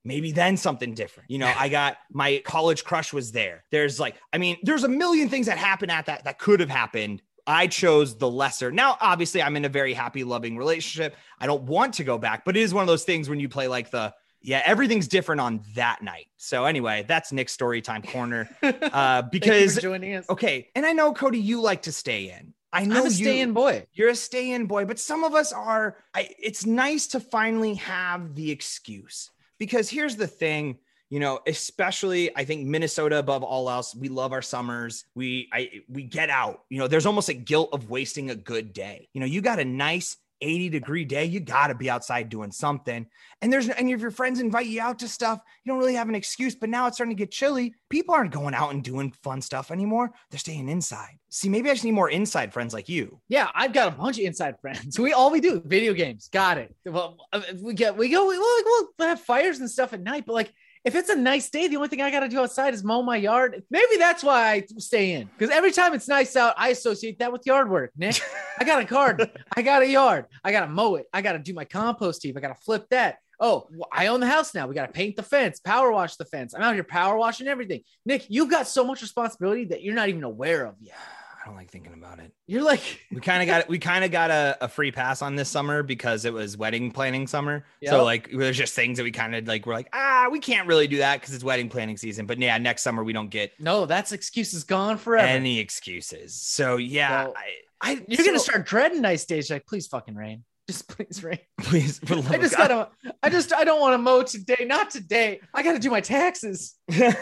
maybe 0.03 0.31
then 0.31 0.57
something 0.57 0.93
different. 0.93 1.29
You 1.29 1.39
know, 1.39 1.53
I 1.57 1.69
got 1.69 1.97
my 2.11 2.41
college 2.45 2.83
crush 2.83 3.13
was 3.13 3.31
there. 3.31 3.63
There's 3.71 3.99
like, 3.99 4.15
I 4.33 4.37
mean, 4.37 4.57
there's 4.63 4.83
a 4.83 4.89
million 4.89 5.29
things 5.29 5.47
that 5.47 5.57
happen 5.57 5.89
at 5.89 6.05
that 6.07 6.23
that 6.25 6.39
could 6.39 6.59
have 6.59 6.69
happened. 6.69 7.21
I 7.47 7.67
chose 7.67 8.15
the 8.15 8.29
lesser. 8.29 8.71
Now, 8.71 8.97
obviously, 9.01 9.41
I'm 9.41 9.55
in 9.55 9.65
a 9.65 9.69
very 9.69 9.93
happy, 9.93 10.23
loving 10.23 10.55
relationship. 10.55 11.15
I 11.39 11.47
don't 11.47 11.63
want 11.63 11.95
to 11.95 12.03
go 12.03 12.17
back, 12.17 12.45
but 12.45 12.55
it 12.55 12.61
is 12.61 12.73
one 12.73 12.83
of 12.83 12.87
those 12.87 13.05
things 13.05 13.27
when 13.27 13.39
you 13.39 13.49
play 13.49 13.67
like 13.67 13.89
the, 13.89 14.13
yeah, 14.41 14.61
everything's 14.65 15.07
different 15.07 15.41
on 15.41 15.61
that 15.73 16.03
night. 16.03 16.27
So 16.37 16.65
anyway, 16.65 17.05
that's 17.07 17.31
Nick's 17.31 17.51
story 17.51 17.81
time 17.81 18.03
corner. 18.03 18.47
Uh, 18.61 18.71
Thank 18.71 18.85
you 18.85 19.21
for 19.21 19.29
because 19.31 19.75
joining 19.77 20.15
us. 20.15 20.29
okay, 20.29 20.69
and 20.75 20.85
I 20.85 20.93
know 20.93 21.13
Cody, 21.13 21.39
you 21.39 21.61
like 21.61 21.83
to 21.83 21.91
stay 21.91 22.29
in. 22.29 22.53
I 22.71 22.85
know 22.85 22.99
I'm 23.01 23.07
a 23.07 23.09
stay-in 23.09 23.53
boy. 23.53 23.85
you're 23.93 24.09
a 24.09 24.15
stay-in 24.15 24.65
boy, 24.67 24.85
but 24.85 24.99
some 24.99 25.23
of 25.23 25.33
us 25.33 25.51
are. 25.51 25.97
I, 26.13 26.29
it's 26.37 26.65
nice 26.65 27.07
to 27.07 27.19
finally 27.19 27.75
have 27.75 28.35
the 28.35 28.51
excuse 28.51 29.31
because 29.59 29.89
here's 29.89 30.15
the 30.15 30.27
thing. 30.27 30.77
You 31.09 31.19
know, 31.19 31.39
especially 31.47 32.35
I 32.35 32.45
think 32.45 32.67
Minnesota 32.67 33.17
above 33.17 33.43
all 33.43 33.67
else, 33.67 33.95
we 33.95 34.09
love 34.09 34.31
our 34.31 34.43
summers. 34.43 35.05
We 35.15 35.49
I 35.51 35.81
we 35.89 36.03
get 36.03 36.29
out. 36.29 36.61
You 36.69 36.77
know, 36.77 36.87
there's 36.87 37.07
almost 37.07 37.29
a 37.29 37.33
guilt 37.33 37.69
of 37.73 37.89
wasting 37.89 38.29
a 38.29 38.35
good 38.35 38.73
day. 38.73 39.09
You 39.13 39.19
know, 39.21 39.25
you 39.25 39.41
got 39.41 39.59
a 39.59 39.65
nice 39.65 40.17
80 40.41 40.69
degree 40.69 41.05
day, 41.05 41.25
you 41.25 41.39
got 41.39 41.67
to 41.67 41.75
be 41.75 41.89
outside 41.89 42.29
doing 42.29 42.51
something. 42.51 43.07
And 43.41 43.51
there's 43.51 43.69
and 43.69 43.89
if 43.89 44.01
your 44.01 44.11
friends 44.11 44.39
invite 44.39 44.67
you 44.67 44.81
out 44.81 44.99
to 44.99 45.07
stuff, 45.07 45.41
you 45.63 45.71
don't 45.71 45.79
really 45.79 45.95
have 45.95 46.09
an 46.09 46.15
excuse. 46.15 46.55
But 46.55 46.69
now 46.69 46.87
it's 46.87 46.97
starting 46.97 47.15
to 47.15 47.19
get 47.19 47.31
chilly. 47.31 47.73
People 47.89 48.15
aren't 48.15 48.31
going 48.31 48.53
out 48.53 48.71
and 48.71 48.83
doing 48.83 49.11
fun 49.23 49.41
stuff 49.41 49.71
anymore. 49.71 50.11
They're 50.29 50.39
staying 50.39 50.69
inside. 50.69 51.19
See, 51.29 51.49
maybe 51.49 51.69
I 51.69 51.73
just 51.73 51.85
need 51.85 51.91
more 51.91 52.09
inside 52.09 52.53
friends 52.53 52.73
like 52.73 52.89
you. 52.89 53.19
Yeah, 53.27 53.49
I've 53.53 53.73
got 53.73 53.87
a 53.93 53.95
bunch 53.95 54.17
of 54.17 54.25
inside 54.25 54.59
friends. 54.61 54.99
We 54.99 55.13
all 55.13 55.31
we 55.31 55.41
do 55.41 55.61
video 55.65 55.93
games. 55.93 56.29
Got 56.31 56.57
it. 56.57 56.75
Well, 56.85 57.17
uh, 57.31 57.41
we 57.61 57.73
get 57.73 57.97
we 57.97 58.09
go. 58.09 58.27
We, 58.27 58.37
we'll, 58.37 58.87
we'll 58.97 59.07
have 59.07 59.21
fires 59.21 59.59
and 59.59 59.69
stuff 59.69 59.93
at 59.93 60.01
night, 60.01 60.25
but 60.25 60.33
like 60.33 60.53
if 60.85 60.95
it's 60.95 61.09
a 61.09 61.15
nice 61.15 61.49
day, 61.49 61.67
the 61.67 61.75
only 61.75 61.89
thing 61.89 62.01
I 62.01 62.09
got 62.09 62.21
to 62.21 62.29
do 62.29 62.39
outside 62.39 62.73
is 62.73 62.83
mow 62.83 63.01
my 63.01 63.17
yard. 63.17 63.63
Maybe 63.69 63.97
that's 63.97 64.23
why 64.23 64.51
I 64.51 64.65
stay 64.77 65.13
in 65.13 65.29
because 65.37 65.53
every 65.53 65.71
time 65.71 65.93
it's 65.93 66.07
nice 66.07 66.35
out, 66.35 66.53
I 66.57 66.69
associate 66.69 67.19
that 67.19 67.31
with 67.31 67.45
yard 67.45 67.69
work. 67.69 67.91
Nick, 67.97 68.21
I 68.57 68.63
got 68.63 68.81
a 68.81 68.85
garden, 68.85 69.29
I 69.55 69.61
got 69.61 69.81
a 69.81 69.87
yard, 69.87 70.25
I 70.43 70.51
got 70.51 70.61
to 70.61 70.67
mow 70.67 70.95
it, 70.95 71.07
I 71.13 71.21
got 71.21 71.33
to 71.33 71.39
do 71.39 71.53
my 71.53 71.65
compost 71.65 72.23
heap, 72.23 72.37
I 72.37 72.39
got 72.39 72.55
to 72.55 72.63
flip 72.63 72.85
that. 72.91 73.17
Oh, 73.41 73.67
I 73.91 74.07
own 74.07 74.19
the 74.19 74.27
house 74.27 74.53
now. 74.53 74.67
We 74.67 74.75
got 74.75 74.87
to 74.87 74.91
paint 74.91 75.15
the 75.15 75.23
fence, 75.23 75.61
power 75.61 75.93
wash 75.93 76.17
the 76.17 76.25
fence. 76.25 76.53
I'm 76.53 76.61
out 76.61 76.73
here 76.73 76.83
power 76.83 77.17
washing 77.17 77.47
everything. 77.47 77.83
Nick, 78.05 78.25
you've 78.27 78.49
got 78.49 78.67
so 78.67 78.83
much 78.83 79.01
responsibility 79.01 79.63
that 79.65 79.81
you're 79.81 79.95
not 79.95 80.09
even 80.09 80.25
aware 80.25 80.65
of 80.65 80.75
yet. 80.81 80.97
I 81.41 81.45
don't 81.45 81.55
like 81.55 81.71
thinking 81.71 81.93
about 81.93 82.19
it. 82.19 82.33
You're 82.47 82.63
like, 82.63 82.81
We 83.11 83.21
kind 83.21 83.41
of 83.41 83.47
got 83.47 83.69
we 83.69 83.79
kind 83.79 84.03
of 84.03 84.11
got 84.11 84.29
a, 84.29 84.57
a 84.61 84.67
free 84.67 84.91
pass 84.91 85.21
on 85.21 85.35
this 85.35 85.49
summer 85.49 85.83
because 85.83 86.25
it 86.25 86.33
was 86.33 86.57
wedding 86.57 86.91
planning 86.91 87.27
summer. 87.27 87.65
So 87.85 88.03
like 88.03 88.29
there's 88.31 88.57
just 88.57 88.73
things 88.73 88.97
that 88.97 89.03
we 89.03 89.11
kind 89.11 89.35
of 89.35 89.47
like 89.47 89.65
we're 89.65 89.73
like 89.73 89.89
ah 89.93 90.27
we 90.31 90.39
can't 90.39 90.67
really 90.67 90.87
do 90.87 90.97
that 90.97 91.21
because 91.21 91.33
it's 91.33 91.43
wedding 91.43 91.69
planning 91.69 91.97
season. 91.97 92.25
But 92.25 92.39
yeah, 92.39 92.57
next 92.57 92.81
summer 92.81 93.03
we 93.03 93.13
don't 93.13 93.29
get 93.29 93.53
no, 93.59 93.85
that's 93.85 94.11
excuses 94.11 94.63
gone 94.63 94.97
forever. 94.97 95.27
any 95.27 95.59
excuses. 95.59 96.35
So 96.35 96.77
yeah, 96.77 97.29
I, 97.35 97.53
I 97.81 98.03
you're 98.07 98.25
gonna 98.25 98.39
start 98.39 98.65
dreading 98.65 99.01
nice 99.01 99.25
days. 99.25 99.49
Like, 99.49 99.65
please 99.65 99.87
fucking 99.87 100.15
rain. 100.15 100.43
Just 100.67 100.87
please 100.95 101.23
rain. 101.23 101.39
please 101.61 101.99
I 102.03 102.37
just 102.37 102.55
God. 102.55 102.67
gotta, 102.67 102.89
I 103.23 103.29
just, 103.29 103.53
I 103.53 103.63
don't 103.63 103.81
want 103.81 103.93
to 103.93 103.97
mow 103.97 104.21
today. 104.23 104.65
Not 104.67 104.91
today. 104.91 105.39
I 105.53 105.63
gotta 105.63 105.79
do 105.79 105.89
my 105.89 106.01
taxes. 106.01 106.75
Why 106.89 107.15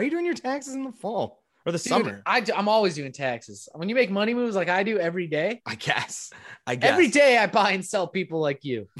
are 0.00 0.02
you 0.02 0.10
doing 0.10 0.24
your 0.24 0.34
taxes 0.34 0.74
in 0.74 0.84
the 0.84 0.92
fall 0.92 1.39
or 1.70 1.72
the 1.72 1.78
Dude, 1.78 1.88
summer? 1.88 2.22
I 2.26 2.44
I'm 2.54 2.68
always 2.68 2.94
doing 2.94 3.12
taxes. 3.12 3.68
When 3.74 3.88
you 3.88 3.94
make 3.94 4.10
money 4.10 4.34
moves 4.34 4.54
like 4.54 4.68
I 4.68 4.82
do 4.82 4.98
every 4.98 5.26
day, 5.26 5.62
I 5.66 5.74
guess. 5.76 6.30
I 6.66 6.74
guess. 6.74 6.90
every 6.90 7.08
day 7.08 7.38
I 7.38 7.46
buy 7.46 7.72
and 7.72 7.84
sell 7.84 8.06
people 8.06 8.40
like 8.40 8.64
you. 8.64 8.88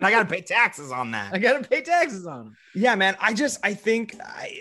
And 0.00 0.06
I 0.06 0.10
gotta 0.10 0.28
pay 0.28 0.42
taxes 0.42 0.92
on 0.92 1.10
that. 1.10 1.34
I 1.34 1.38
gotta 1.38 1.66
pay 1.66 1.80
taxes 1.80 2.26
on 2.26 2.38
them. 2.38 2.56
Yeah, 2.74 2.94
man. 2.94 3.16
I 3.20 3.34
just 3.34 3.58
I 3.64 3.74
think 3.74 4.14
I, 4.24 4.60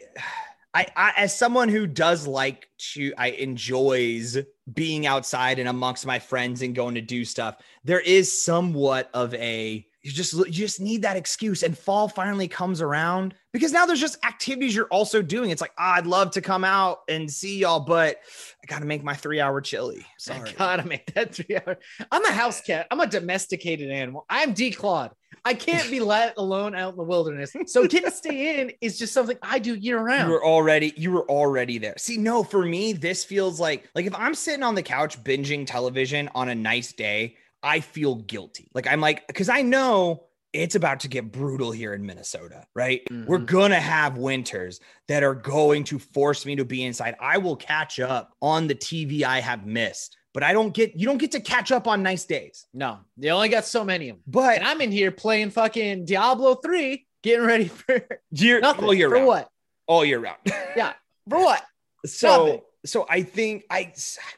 I 0.73 0.87
I 0.95 1.13
as 1.15 1.37
someone 1.37 1.69
who 1.69 1.85
does 1.85 2.25
like 2.25 2.67
to 2.93 3.13
I 3.17 3.27
enjoys 3.29 4.37
being 4.73 5.05
outside 5.05 5.59
and 5.59 5.69
amongst 5.69 6.05
my 6.05 6.17
friends 6.17 6.63
and 6.63 6.73
going 6.73 6.95
to 6.95 7.01
do 7.01 7.23
stuff. 7.23 7.57
There 7.83 7.99
is 7.99 8.43
somewhat 8.43 9.11
of 9.13 9.33
a 9.35 9.85
you 10.07 10.13
just 10.13 10.33
you 10.33 10.51
just 10.51 10.79
need 10.79 11.01
that 11.01 11.17
excuse 11.17 11.63
and 11.63 11.77
fall 11.77 12.07
finally 12.07 12.47
comes 12.47 12.81
around 12.81 13.35
because 13.51 13.73
now 13.73 13.85
there's 13.85 13.99
just 13.99 14.23
activities 14.25 14.73
you're 14.73 14.87
also 14.87 15.21
doing. 15.21 15.49
It's 15.49 15.59
like 15.59 15.73
ah, 15.77 15.95
I'd 15.95 16.07
love 16.07 16.31
to 16.31 16.41
come 16.41 16.63
out 16.63 16.99
and 17.09 17.29
see 17.29 17.59
y'all, 17.59 17.81
but 17.81 18.17
I 18.63 18.67
got 18.67 18.79
to 18.79 18.85
make 18.85 19.03
my 19.03 19.13
3-hour 19.13 19.59
chili. 19.61 20.05
Sorry. 20.17 20.49
I 20.49 20.53
gotta 20.53 20.87
make 20.87 21.13
that 21.13 21.35
three 21.35 21.57
hour. 21.57 21.77
I'm 22.09 22.23
a 22.23 22.31
house 22.31 22.61
cat. 22.61 22.87
I'm 22.89 23.01
a 23.01 23.07
domesticated 23.07 23.91
animal. 23.91 24.25
I'm 24.29 24.53
declawed. 24.53 25.11
I 25.43 25.53
can't 25.53 25.89
be 25.91 25.99
let 26.01 26.37
alone 26.37 26.73
out 26.73 26.91
in 26.91 26.97
the 26.97 27.03
wilderness. 27.03 27.53
So 27.65 27.85
getting 27.85 28.09
to 28.09 28.15
stay 28.15 28.61
in 28.61 28.71
is 28.79 28.97
just 28.97 29.13
something 29.13 29.37
I 29.41 29.59
do 29.59 29.75
year 29.75 29.99
round 29.99 30.27
You 30.29 30.33
were 30.33 30.45
already 30.45 30.93
you 30.95 31.11
were 31.11 31.29
already 31.29 31.79
there. 31.79 31.95
See, 31.97 32.17
no, 32.17 32.43
for 32.43 32.65
me, 32.65 32.93
this 32.93 33.25
feels 33.25 33.59
like 33.59 33.89
like 33.93 34.05
if 34.05 34.15
I'm 34.15 34.35
sitting 34.35 34.63
on 34.63 34.75
the 34.75 34.83
couch 34.83 35.21
binging 35.21 35.67
television 35.67 36.29
on 36.33 36.47
a 36.47 36.55
nice 36.55 36.93
day, 36.93 37.35
I 37.63 37.79
feel 37.79 38.15
guilty. 38.15 38.69
Like 38.73 38.87
I'm 38.87 39.01
like 39.01 39.25
because 39.27 39.49
I 39.49 39.61
know 39.61 40.23
it's 40.53 40.75
about 40.75 41.01
to 41.01 41.07
get 41.07 41.31
brutal 41.31 41.71
here 41.71 41.93
in 41.93 42.05
Minnesota, 42.05 42.65
right? 42.73 43.01
We're 43.11 43.39
Mhm. 43.39 43.45
gonna 43.45 43.79
have 43.79 44.17
winters 44.17 44.79
that 45.07 45.21
are 45.23 45.35
going 45.35 45.83
to 45.85 45.99
force 45.99 46.45
me 46.45 46.55
to 46.55 46.65
be 46.65 46.83
inside. 46.83 47.15
I 47.19 47.37
will 47.37 47.55
catch 47.57 47.99
up 47.99 48.33
on 48.41 48.67
the 48.67 48.73
TV 48.75 49.23
I 49.23 49.41
have 49.41 49.65
missed, 49.65 50.15
but 50.33 50.43
I 50.43 50.53
don't 50.53 50.73
get 50.73 50.95
you 50.95 51.05
don't 51.05 51.17
get 51.17 51.31
to 51.33 51.39
catch 51.41 51.71
up 51.71 51.87
on 51.87 52.01
nice 52.01 52.25
days. 52.25 52.65
No, 52.73 52.99
they 53.17 53.29
only 53.29 53.49
got 53.49 53.65
so 53.65 53.83
many 53.83 54.09
of 54.09 54.15
them. 54.17 54.23
But 54.27 54.57
And 54.59 54.67
I'm 54.67 54.79
in 54.81 54.91
here 54.91 55.11
playing 55.11 55.51
fucking 55.51 56.05
Diablo 56.05 56.55
3, 56.55 57.05
getting 57.23 57.45
ready 57.45 57.67
for 57.67 58.07
year 58.31 58.59
nothing. 58.61 58.85
all 58.85 58.93
year 58.93 59.09
for 59.09 59.15
round, 59.15 59.27
what? 59.27 59.49
all 59.85 60.05
year 60.05 60.19
round. 60.19 60.37
Yeah. 60.45 60.93
For 61.29 61.39
what? 61.39 61.61
So 62.05 62.45
Nothing. 62.45 62.61
So 62.87 63.05
I 63.09 63.21
think 63.21 63.65
I 63.69 63.93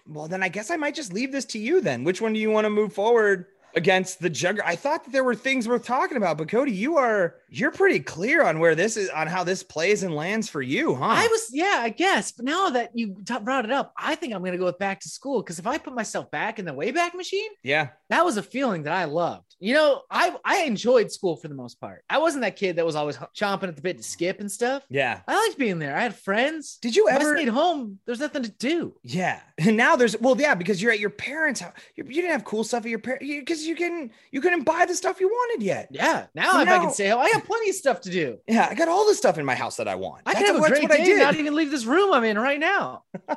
well 0.08 0.28
then 0.28 0.44
I 0.44 0.50
guess 0.50 0.72
I 0.72 0.76
might 0.76 0.96
just 0.96 1.14
leave 1.14 1.32
this 1.32 1.46
to 1.46 1.60
you 1.60 1.82
then. 1.82 2.04
Which 2.04 2.22
one 2.22 2.34
do 2.34 2.40
you 2.40 2.50
want 2.50 2.66
to 2.66 2.70
move 2.70 2.94
forward 2.94 3.46
against 3.76 4.20
the 4.20 4.30
jugger? 4.30 4.62
I 4.66 4.76
thought 4.76 5.06
that 5.06 5.12
there 5.12 5.24
were 5.24 5.36
things 5.36 5.68
worth 5.68 5.86
talking 5.86 6.18
about, 6.18 6.38
but 6.38 6.50
Cody, 6.50 6.72
you 6.72 6.98
are 6.98 7.36
you're 7.52 7.72
pretty 7.72 8.00
clear 8.00 8.44
on 8.44 8.60
where 8.60 8.76
this 8.76 8.98
is 8.98 9.10
on 9.10 9.28
how 9.28 9.44
this 9.44 9.64
plays 9.64 10.04
and 10.04 10.16
lands 10.16 10.50
for 10.50 10.62
you, 10.62 10.96
huh? 10.96 11.06
I 11.06 11.28
was, 11.28 11.50
yeah, 11.52 11.80
I 11.82 11.90
guess. 11.90 12.32
But 12.32 12.46
now 12.46 12.70
that 12.70 12.92
you 12.94 13.16
t- 13.26 13.40
brought 13.40 13.66
it 13.66 13.72
up, 13.72 13.94
I 13.98 14.16
think 14.16 14.34
I'm 14.34 14.42
going 14.42 14.52
to 14.52 14.58
go 14.58 14.66
with 14.66 14.80
back 14.80 15.00
to 15.02 15.10
school 15.10 15.42
because 15.42 15.60
if 15.60 15.68
I 15.68 15.78
put 15.78 15.94
myself 15.94 16.30
back 16.32 16.60
in 16.60 16.66
the 16.66 16.74
Wayback 16.74 17.14
Machine, 17.16 17.50
yeah. 17.64 17.90
that 18.10 18.24
was 18.26 18.38
a 18.38 18.44
feeling 18.44 18.84
that 18.84 18.94
I 18.94 19.06
loved. 19.06 19.56
You 19.60 19.74
know, 19.74 20.04
I 20.10 20.36
I 20.46 20.64
enjoyed 20.64 21.12
school 21.12 21.36
for 21.36 21.50
the 21.50 21.56
most 21.56 21.82
part. 21.82 22.04
I 22.10 22.20
wasn't 22.20 22.44
that 22.44 22.56
kid 22.56 22.78
that 22.78 22.86
was 22.86 22.96
always 22.96 23.18
chomping 23.36 23.68
at 23.68 23.76
the 23.76 23.82
bit 23.82 23.98
to 23.98 24.04
skip 24.04 24.40
and 24.40 24.50
stuff. 24.50 24.84
Yeah. 24.90 25.20
I 25.28 25.36
liked 25.36 25.58
being 25.58 25.80
there. 25.80 25.98
I 25.98 26.02
had 26.02 26.16
friends. 26.16 26.78
Did 26.82 26.96
you 26.96 27.08
If 27.10 27.16
I 27.16 27.18
ever 27.18 27.36
stayed 27.36 27.50
home, 27.50 28.00
there's 28.06 28.22
nothing 28.22 28.44
to 28.44 28.52
do. 28.52 28.96
Yeah. 29.04 29.42
And 29.58 29.76
now 29.76 29.98
there's 29.98 30.18
well, 30.22 30.40
yeah, 30.40 30.56
because 30.56 30.82
you're 30.82 30.94
at 30.94 31.00
your 31.00 31.10
parents' 31.10 31.60
house. 31.60 31.74
You, 31.96 32.06
you 32.06 32.22
didn't 32.22 32.32
have 32.32 32.46
cool 32.46 32.64
stuff 32.64 32.86
at 32.86 32.90
your 32.90 33.00
parents 33.00 33.26
because 33.28 33.68
you 33.68 33.76
couldn't 33.76 34.14
you 34.32 34.40
couldn't 34.40 34.64
buy 34.64 34.86
the 34.86 34.96
stuff 34.96 35.20
you 35.20 35.28
wanted 35.28 35.66
yet. 35.66 35.90
Yeah. 35.92 36.28
Now 36.34 36.54
So 36.54 36.62
if 36.62 36.70
I 36.70 36.78
can 36.78 36.94
say, 36.94 37.12
oh, 37.12 37.20
I 37.20 37.39
got 37.40 37.48
plenty 37.48 37.70
of 37.70 37.76
stuff 37.76 38.02
to 38.02 38.10
do. 38.10 38.38
Yeah, 38.48 38.68
I 38.70 38.76
got 38.76 38.88
all 38.88 39.08
the 39.08 39.16
stuff 39.16 39.38
in 39.38 39.46
my 39.46 39.56
house 39.56 39.78
that 39.78 39.88
I 39.88 39.96
want. 39.96 40.24
I 40.26 40.34
That's 40.34 40.46
can 40.46 40.56
have 40.56 40.64
a 40.64 40.68
great 40.70 40.90
day 40.90 41.04
didn't 41.06 41.36
even 41.40 41.56
leave 41.56 41.72
this 41.72 41.86
room 41.86 42.14
I'm 42.14 42.24
in 42.24 42.38
right 42.38 42.60
now. 42.60 43.04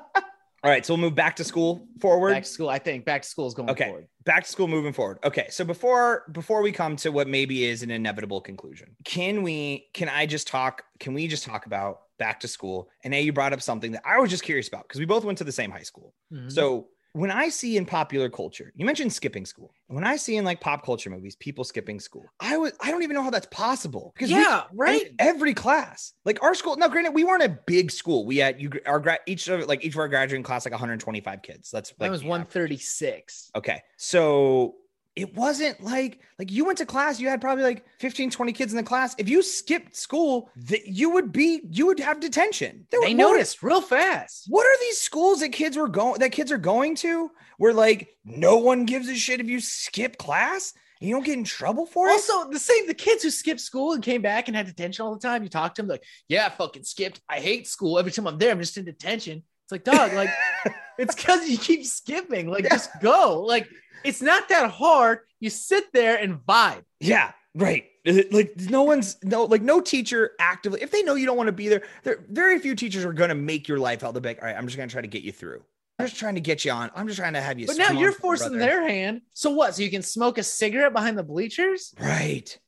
All 0.65 0.71
right, 0.71 0.87
so 0.87 0.95
we'll 0.95 1.01
move 1.01 1.17
back 1.17 1.35
to 1.37 1.45
school 1.45 1.89
forward. 2.01 2.35
Back 2.35 2.45
to 2.45 2.49
school. 2.49 2.69
I 2.69 2.79
think 2.79 3.05
back 3.05 3.23
to 3.23 3.29
school 3.29 3.49
is 3.49 3.55
going 3.55 3.69
Okay. 3.71 3.87
forward. 3.87 4.07
back 4.25 4.45
to 4.45 4.49
school 4.51 4.69
moving 4.69 4.93
forward 4.93 5.19
okay 5.25 5.49
so 5.51 5.65
before 5.65 6.23
before 6.31 6.63
we 6.63 6.71
come 6.71 6.95
to 6.95 7.11
what 7.11 7.27
maybe 7.27 7.65
is 7.65 7.83
an 7.83 7.91
inevitable 7.91 8.41
conclusion 8.41 8.95
can 9.05 9.43
we 9.43 9.89
can 9.95 10.09
i 10.09 10.25
just 10.25 10.47
talk 10.47 10.85
can 11.01 11.13
we 11.15 11.27
just 11.27 11.43
talk 11.43 11.67
about 11.67 12.03
back 12.21 12.39
to 12.39 12.47
school 12.47 12.89
and 13.03 13.13
a 13.13 13.21
you 13.21 13.33
brought 13.33 13.53
up 13.53 13.61
something 13.61 13.91
that 13.91 14.03
i 14.07 14.21
was 14.21 14.31
just 14.31 14.45
curious 14.45 14.69
about 14.69 14.85
because 14.87 15.01
we 15.01 15.05
both 15.07 15.25
went 15.25 15.37
to 15.39 15.43
the 15.43 15.51
same 15.51 15.73
high 15.73 15.83
school 15.83 16.15
Mhm. 16.33 16.53
so 16.53 16.87
when 17.13 17.31
i 17.31 17.49
see 17.49 17.77
in 17.77 17.85
popular 17.85 18.29
culture 18.29 18.73
you 18.75 18.87
mentioned 18.87 19.13
skipping 19.13 19.45
school 19.45 19.73
when 19.89 20.05
i 20.05 20.17
see 20.17 20.37
in 20.37 20.45
like 20.45 20.61
pop 20.61 20.85
culture 20.85 21.11
movies 21.11 21.37
people 21.37 21.65
skipping 21.65 22.01
school 22.01 22.25
i 22.41 22.57
was 22.57 22.73
i 22.81 22.91
don't 22.91 23.03
even 23.03 23.15
know 23.15 23.23
how 23.23 23.31
that's 23.31 23.49
possible 23.51 24.13
because 24.15 24.31
yeah, 24.31 24.63
and 24.71 24.79
right. 24.79 25.15
every 25.19 25.55
class 25.55 26.15
like 26.25 26.43
our 26.43 26.55
school 26.55 26.77
now 26.77 26.89
granted 26.89 27.13
we 27.13 27.25
weren't 27.25 27.43
a 27.43 27.59
big 27.67 27.91
school 27.91 28.25
we 28.25 28.37
had 28.37 28.61
you 28.61 28.71
our 28.87 29.01
grad 29.01 29.19
each 29.27 29.49
of 29.49 29.67
like 29.67 29.85
each 29.85 29.95
of 29.95 29.99
our 29.99 30.09
graduating 30.09 30.43
class 30.43 30.65
like 30.65 30.73
125 30.73 31.43
kids 31.43 31.71
that's 31.71 31.91
That 31.91 32.01
like 32.01 32.11
was 32.11 32.23
the 32.23 32.29
136. 32.29 33.51
Okay. 33.55 33.83
So 33.97 34.77
it 35.15 35.35
wasn't 35.35 35.83
like 35.83 36.21
like 36.39 36.51
you 36.51 36.65
went 36.65 36.79
to 36.79 36.87
class, 36.87 37.21
you 37.21 37.29
had 37.29 37.41
probably 37.41 37.65
like 37.65 37.85
15, 38.01 38.31
20 38.31 38.53
kids 38.53 38.73
in 38.73 38.77
the 38.77 38.83
class. 38.83 39.15
If 39.19 39.29
you 39.29 39.43
skipped 39.43 39.95
school, 39.95 40.51
that 40.57 40.87
you 40.87 41.11
would 41.11 41.33
be 41.33 41.61
you 41.71 41.87
would 41.87 42.01
have 42.01 42.21
detention. 42.21 42.87
There 42.91 43.01
They 43.03 43.11
were- 43.15 43.19
noticed 43.19 43.63
real 43.63 43.81
fast. 43.83 44.45
What 44.49 44.67
are 44.67 44.81
these 44.81 44.99
schools 45.01 45.41
that 45.41 45.51
kids 45.51 45.77
were 45.77 45.89
going 45.89 46.21
that 46.21 46.33
kids 46.33 46.51
are 46.51 46.59
going 46.59 46.95
to 46.97 47.31
where 47.59 47.75
like 47.75 48.09
no 48.25 48.57
one 48.59 48.87
gives 48.87 49.09
a 49.09 49.15
shit 49.15 49.41
if 49.41 49.47
you 49.49 49.61
skip 49.61 50.17
class 50.17 50.73
and 51.01 51.09
you 51.09 51.15
don't 51.15 51.25
get 51.27 51.37
in 51.37 51.45
trouble 51.45 51.85
for 51.85 52.09
it? 52.09 52.13
Also, 52.13 52.51
the 52.51 52.59
same 52.59 52.87
the 52.87 52.95
kids 52.95 53.23
who 53.23 53.31
skipped 53.31 53.61
school 53.61 53.93
and 53.93 54.03
came 54.03 54.23
back 54.23 54.49
and 54.49 54.57
had 54.57 54.67
detention 54.67 55.05
all 55.05 55.13
the 55.15 55.21
time. 55.21 55.43
You 55.43 55.49
talk 55.51 55.75
to 55.75 55.83
them 55.83 55.89
like, 55.89 56.05
yeah, 56.29 56.47
I 56.47 56.49
fucking 56.49 56.85
skipped. 56.85 57.21
I 57.29 57.39
hate 57.41 57.67
school. 57.69 57.99
Every 57.99 58.13
time 58.13 58.27
I'm 58.27 58.39
there, 58.39 58.51
I'm 58.51 58.61
just 58.61 58.79
in 58.79 58.85
detention. 58.87 59.43
It's 59.65 59.73
like, 59.73 59.85
dog, 59.85 60.13
like 60.13 60.31
it's 60.99 61.15
because 61.15 61.49
you 61.49 61.59
keep 61.59 61.85
skipping. 61.85 62.49
Like, 62.49 62.69
just 62.69 62.91
go. 63.01 63.43
Like, 63.43 63.69
it's 64.05 64.23
not 64.23 64.49
that 64.49 64.71
hard. 64.71 65.21
You 65.41 65.51
sit 65.51 65.93
there 65.93 66.17
and 66.17 66.37
vibe. 66.39 66.85
Yeah, 67.01 67.33
right. 67.55 67.87
Like 68.05 68.55
no 68.59 68.83
one's 68.83 69.17
no 69.23 69.45
like 69.45 69.63
no 69.63 69.81
teacher 69.81 70.33
actively 70.41 70.83
if 70.83 70.91
they 70.91 71.05
know 71.05 71.15
you 71.15 71.25
don't 71.25 71.37
want 71.37 71.47
to 71.47 71.53
be 71.53 71.69
there. 71.69 71.83
There 72.03 72.25
very 72.29 72.59
few 72.59 72.75
teachers 72.75 73.05
are 73.05 73.13
gonna 73.13 73.37
make 73.37 73.69
your 73.69 73.79
life 73.79 74.01
hell. 74.01 74.13
They'll 74.13 74.21
be 74.21 74.31
like, 74.31 74.43
all 74.43 74.49
right, 74.49 74.57
I'm 74.57 74.67
just 74.67 74.77
gonna 74.77 74.89
try 74.89 75.03
to 75.03 75.09
get 75.09 75.23
you 75.23 75.31
through. 75.31 75.63
I'm 75.99 76.07
just 76.07 76.19
trying 76.19 76.35
to 76.35 76.41
get 76.41 76.65
you 76.65 76.73
on. 76.73 76.91
I'm 76.97 77.07
just 77.07 77.19
trying 77.19 77.35
to 77.35 77.41
have 77.41 77.61
you. 77.61 77.67
But 77.69 77.77
now 77.77 77.93
you're 77.93 78.11
forcing 78.11 78.49
brother." 78.49 78.65
their 78.65 78.89
hand. 78.89 79.23
So 79.35 79.51
what? 79.51 79.77
So 79.77 79.83
you 79.83 79.91
can 79.91 80.03
smoke 80.03 80.39
a 80.39 80.43
cigarette 80.43 80.93
behind 80.93 81.17
the 81.17 81.23
bleachers? 81.23 81.95
right. 82.01 82.59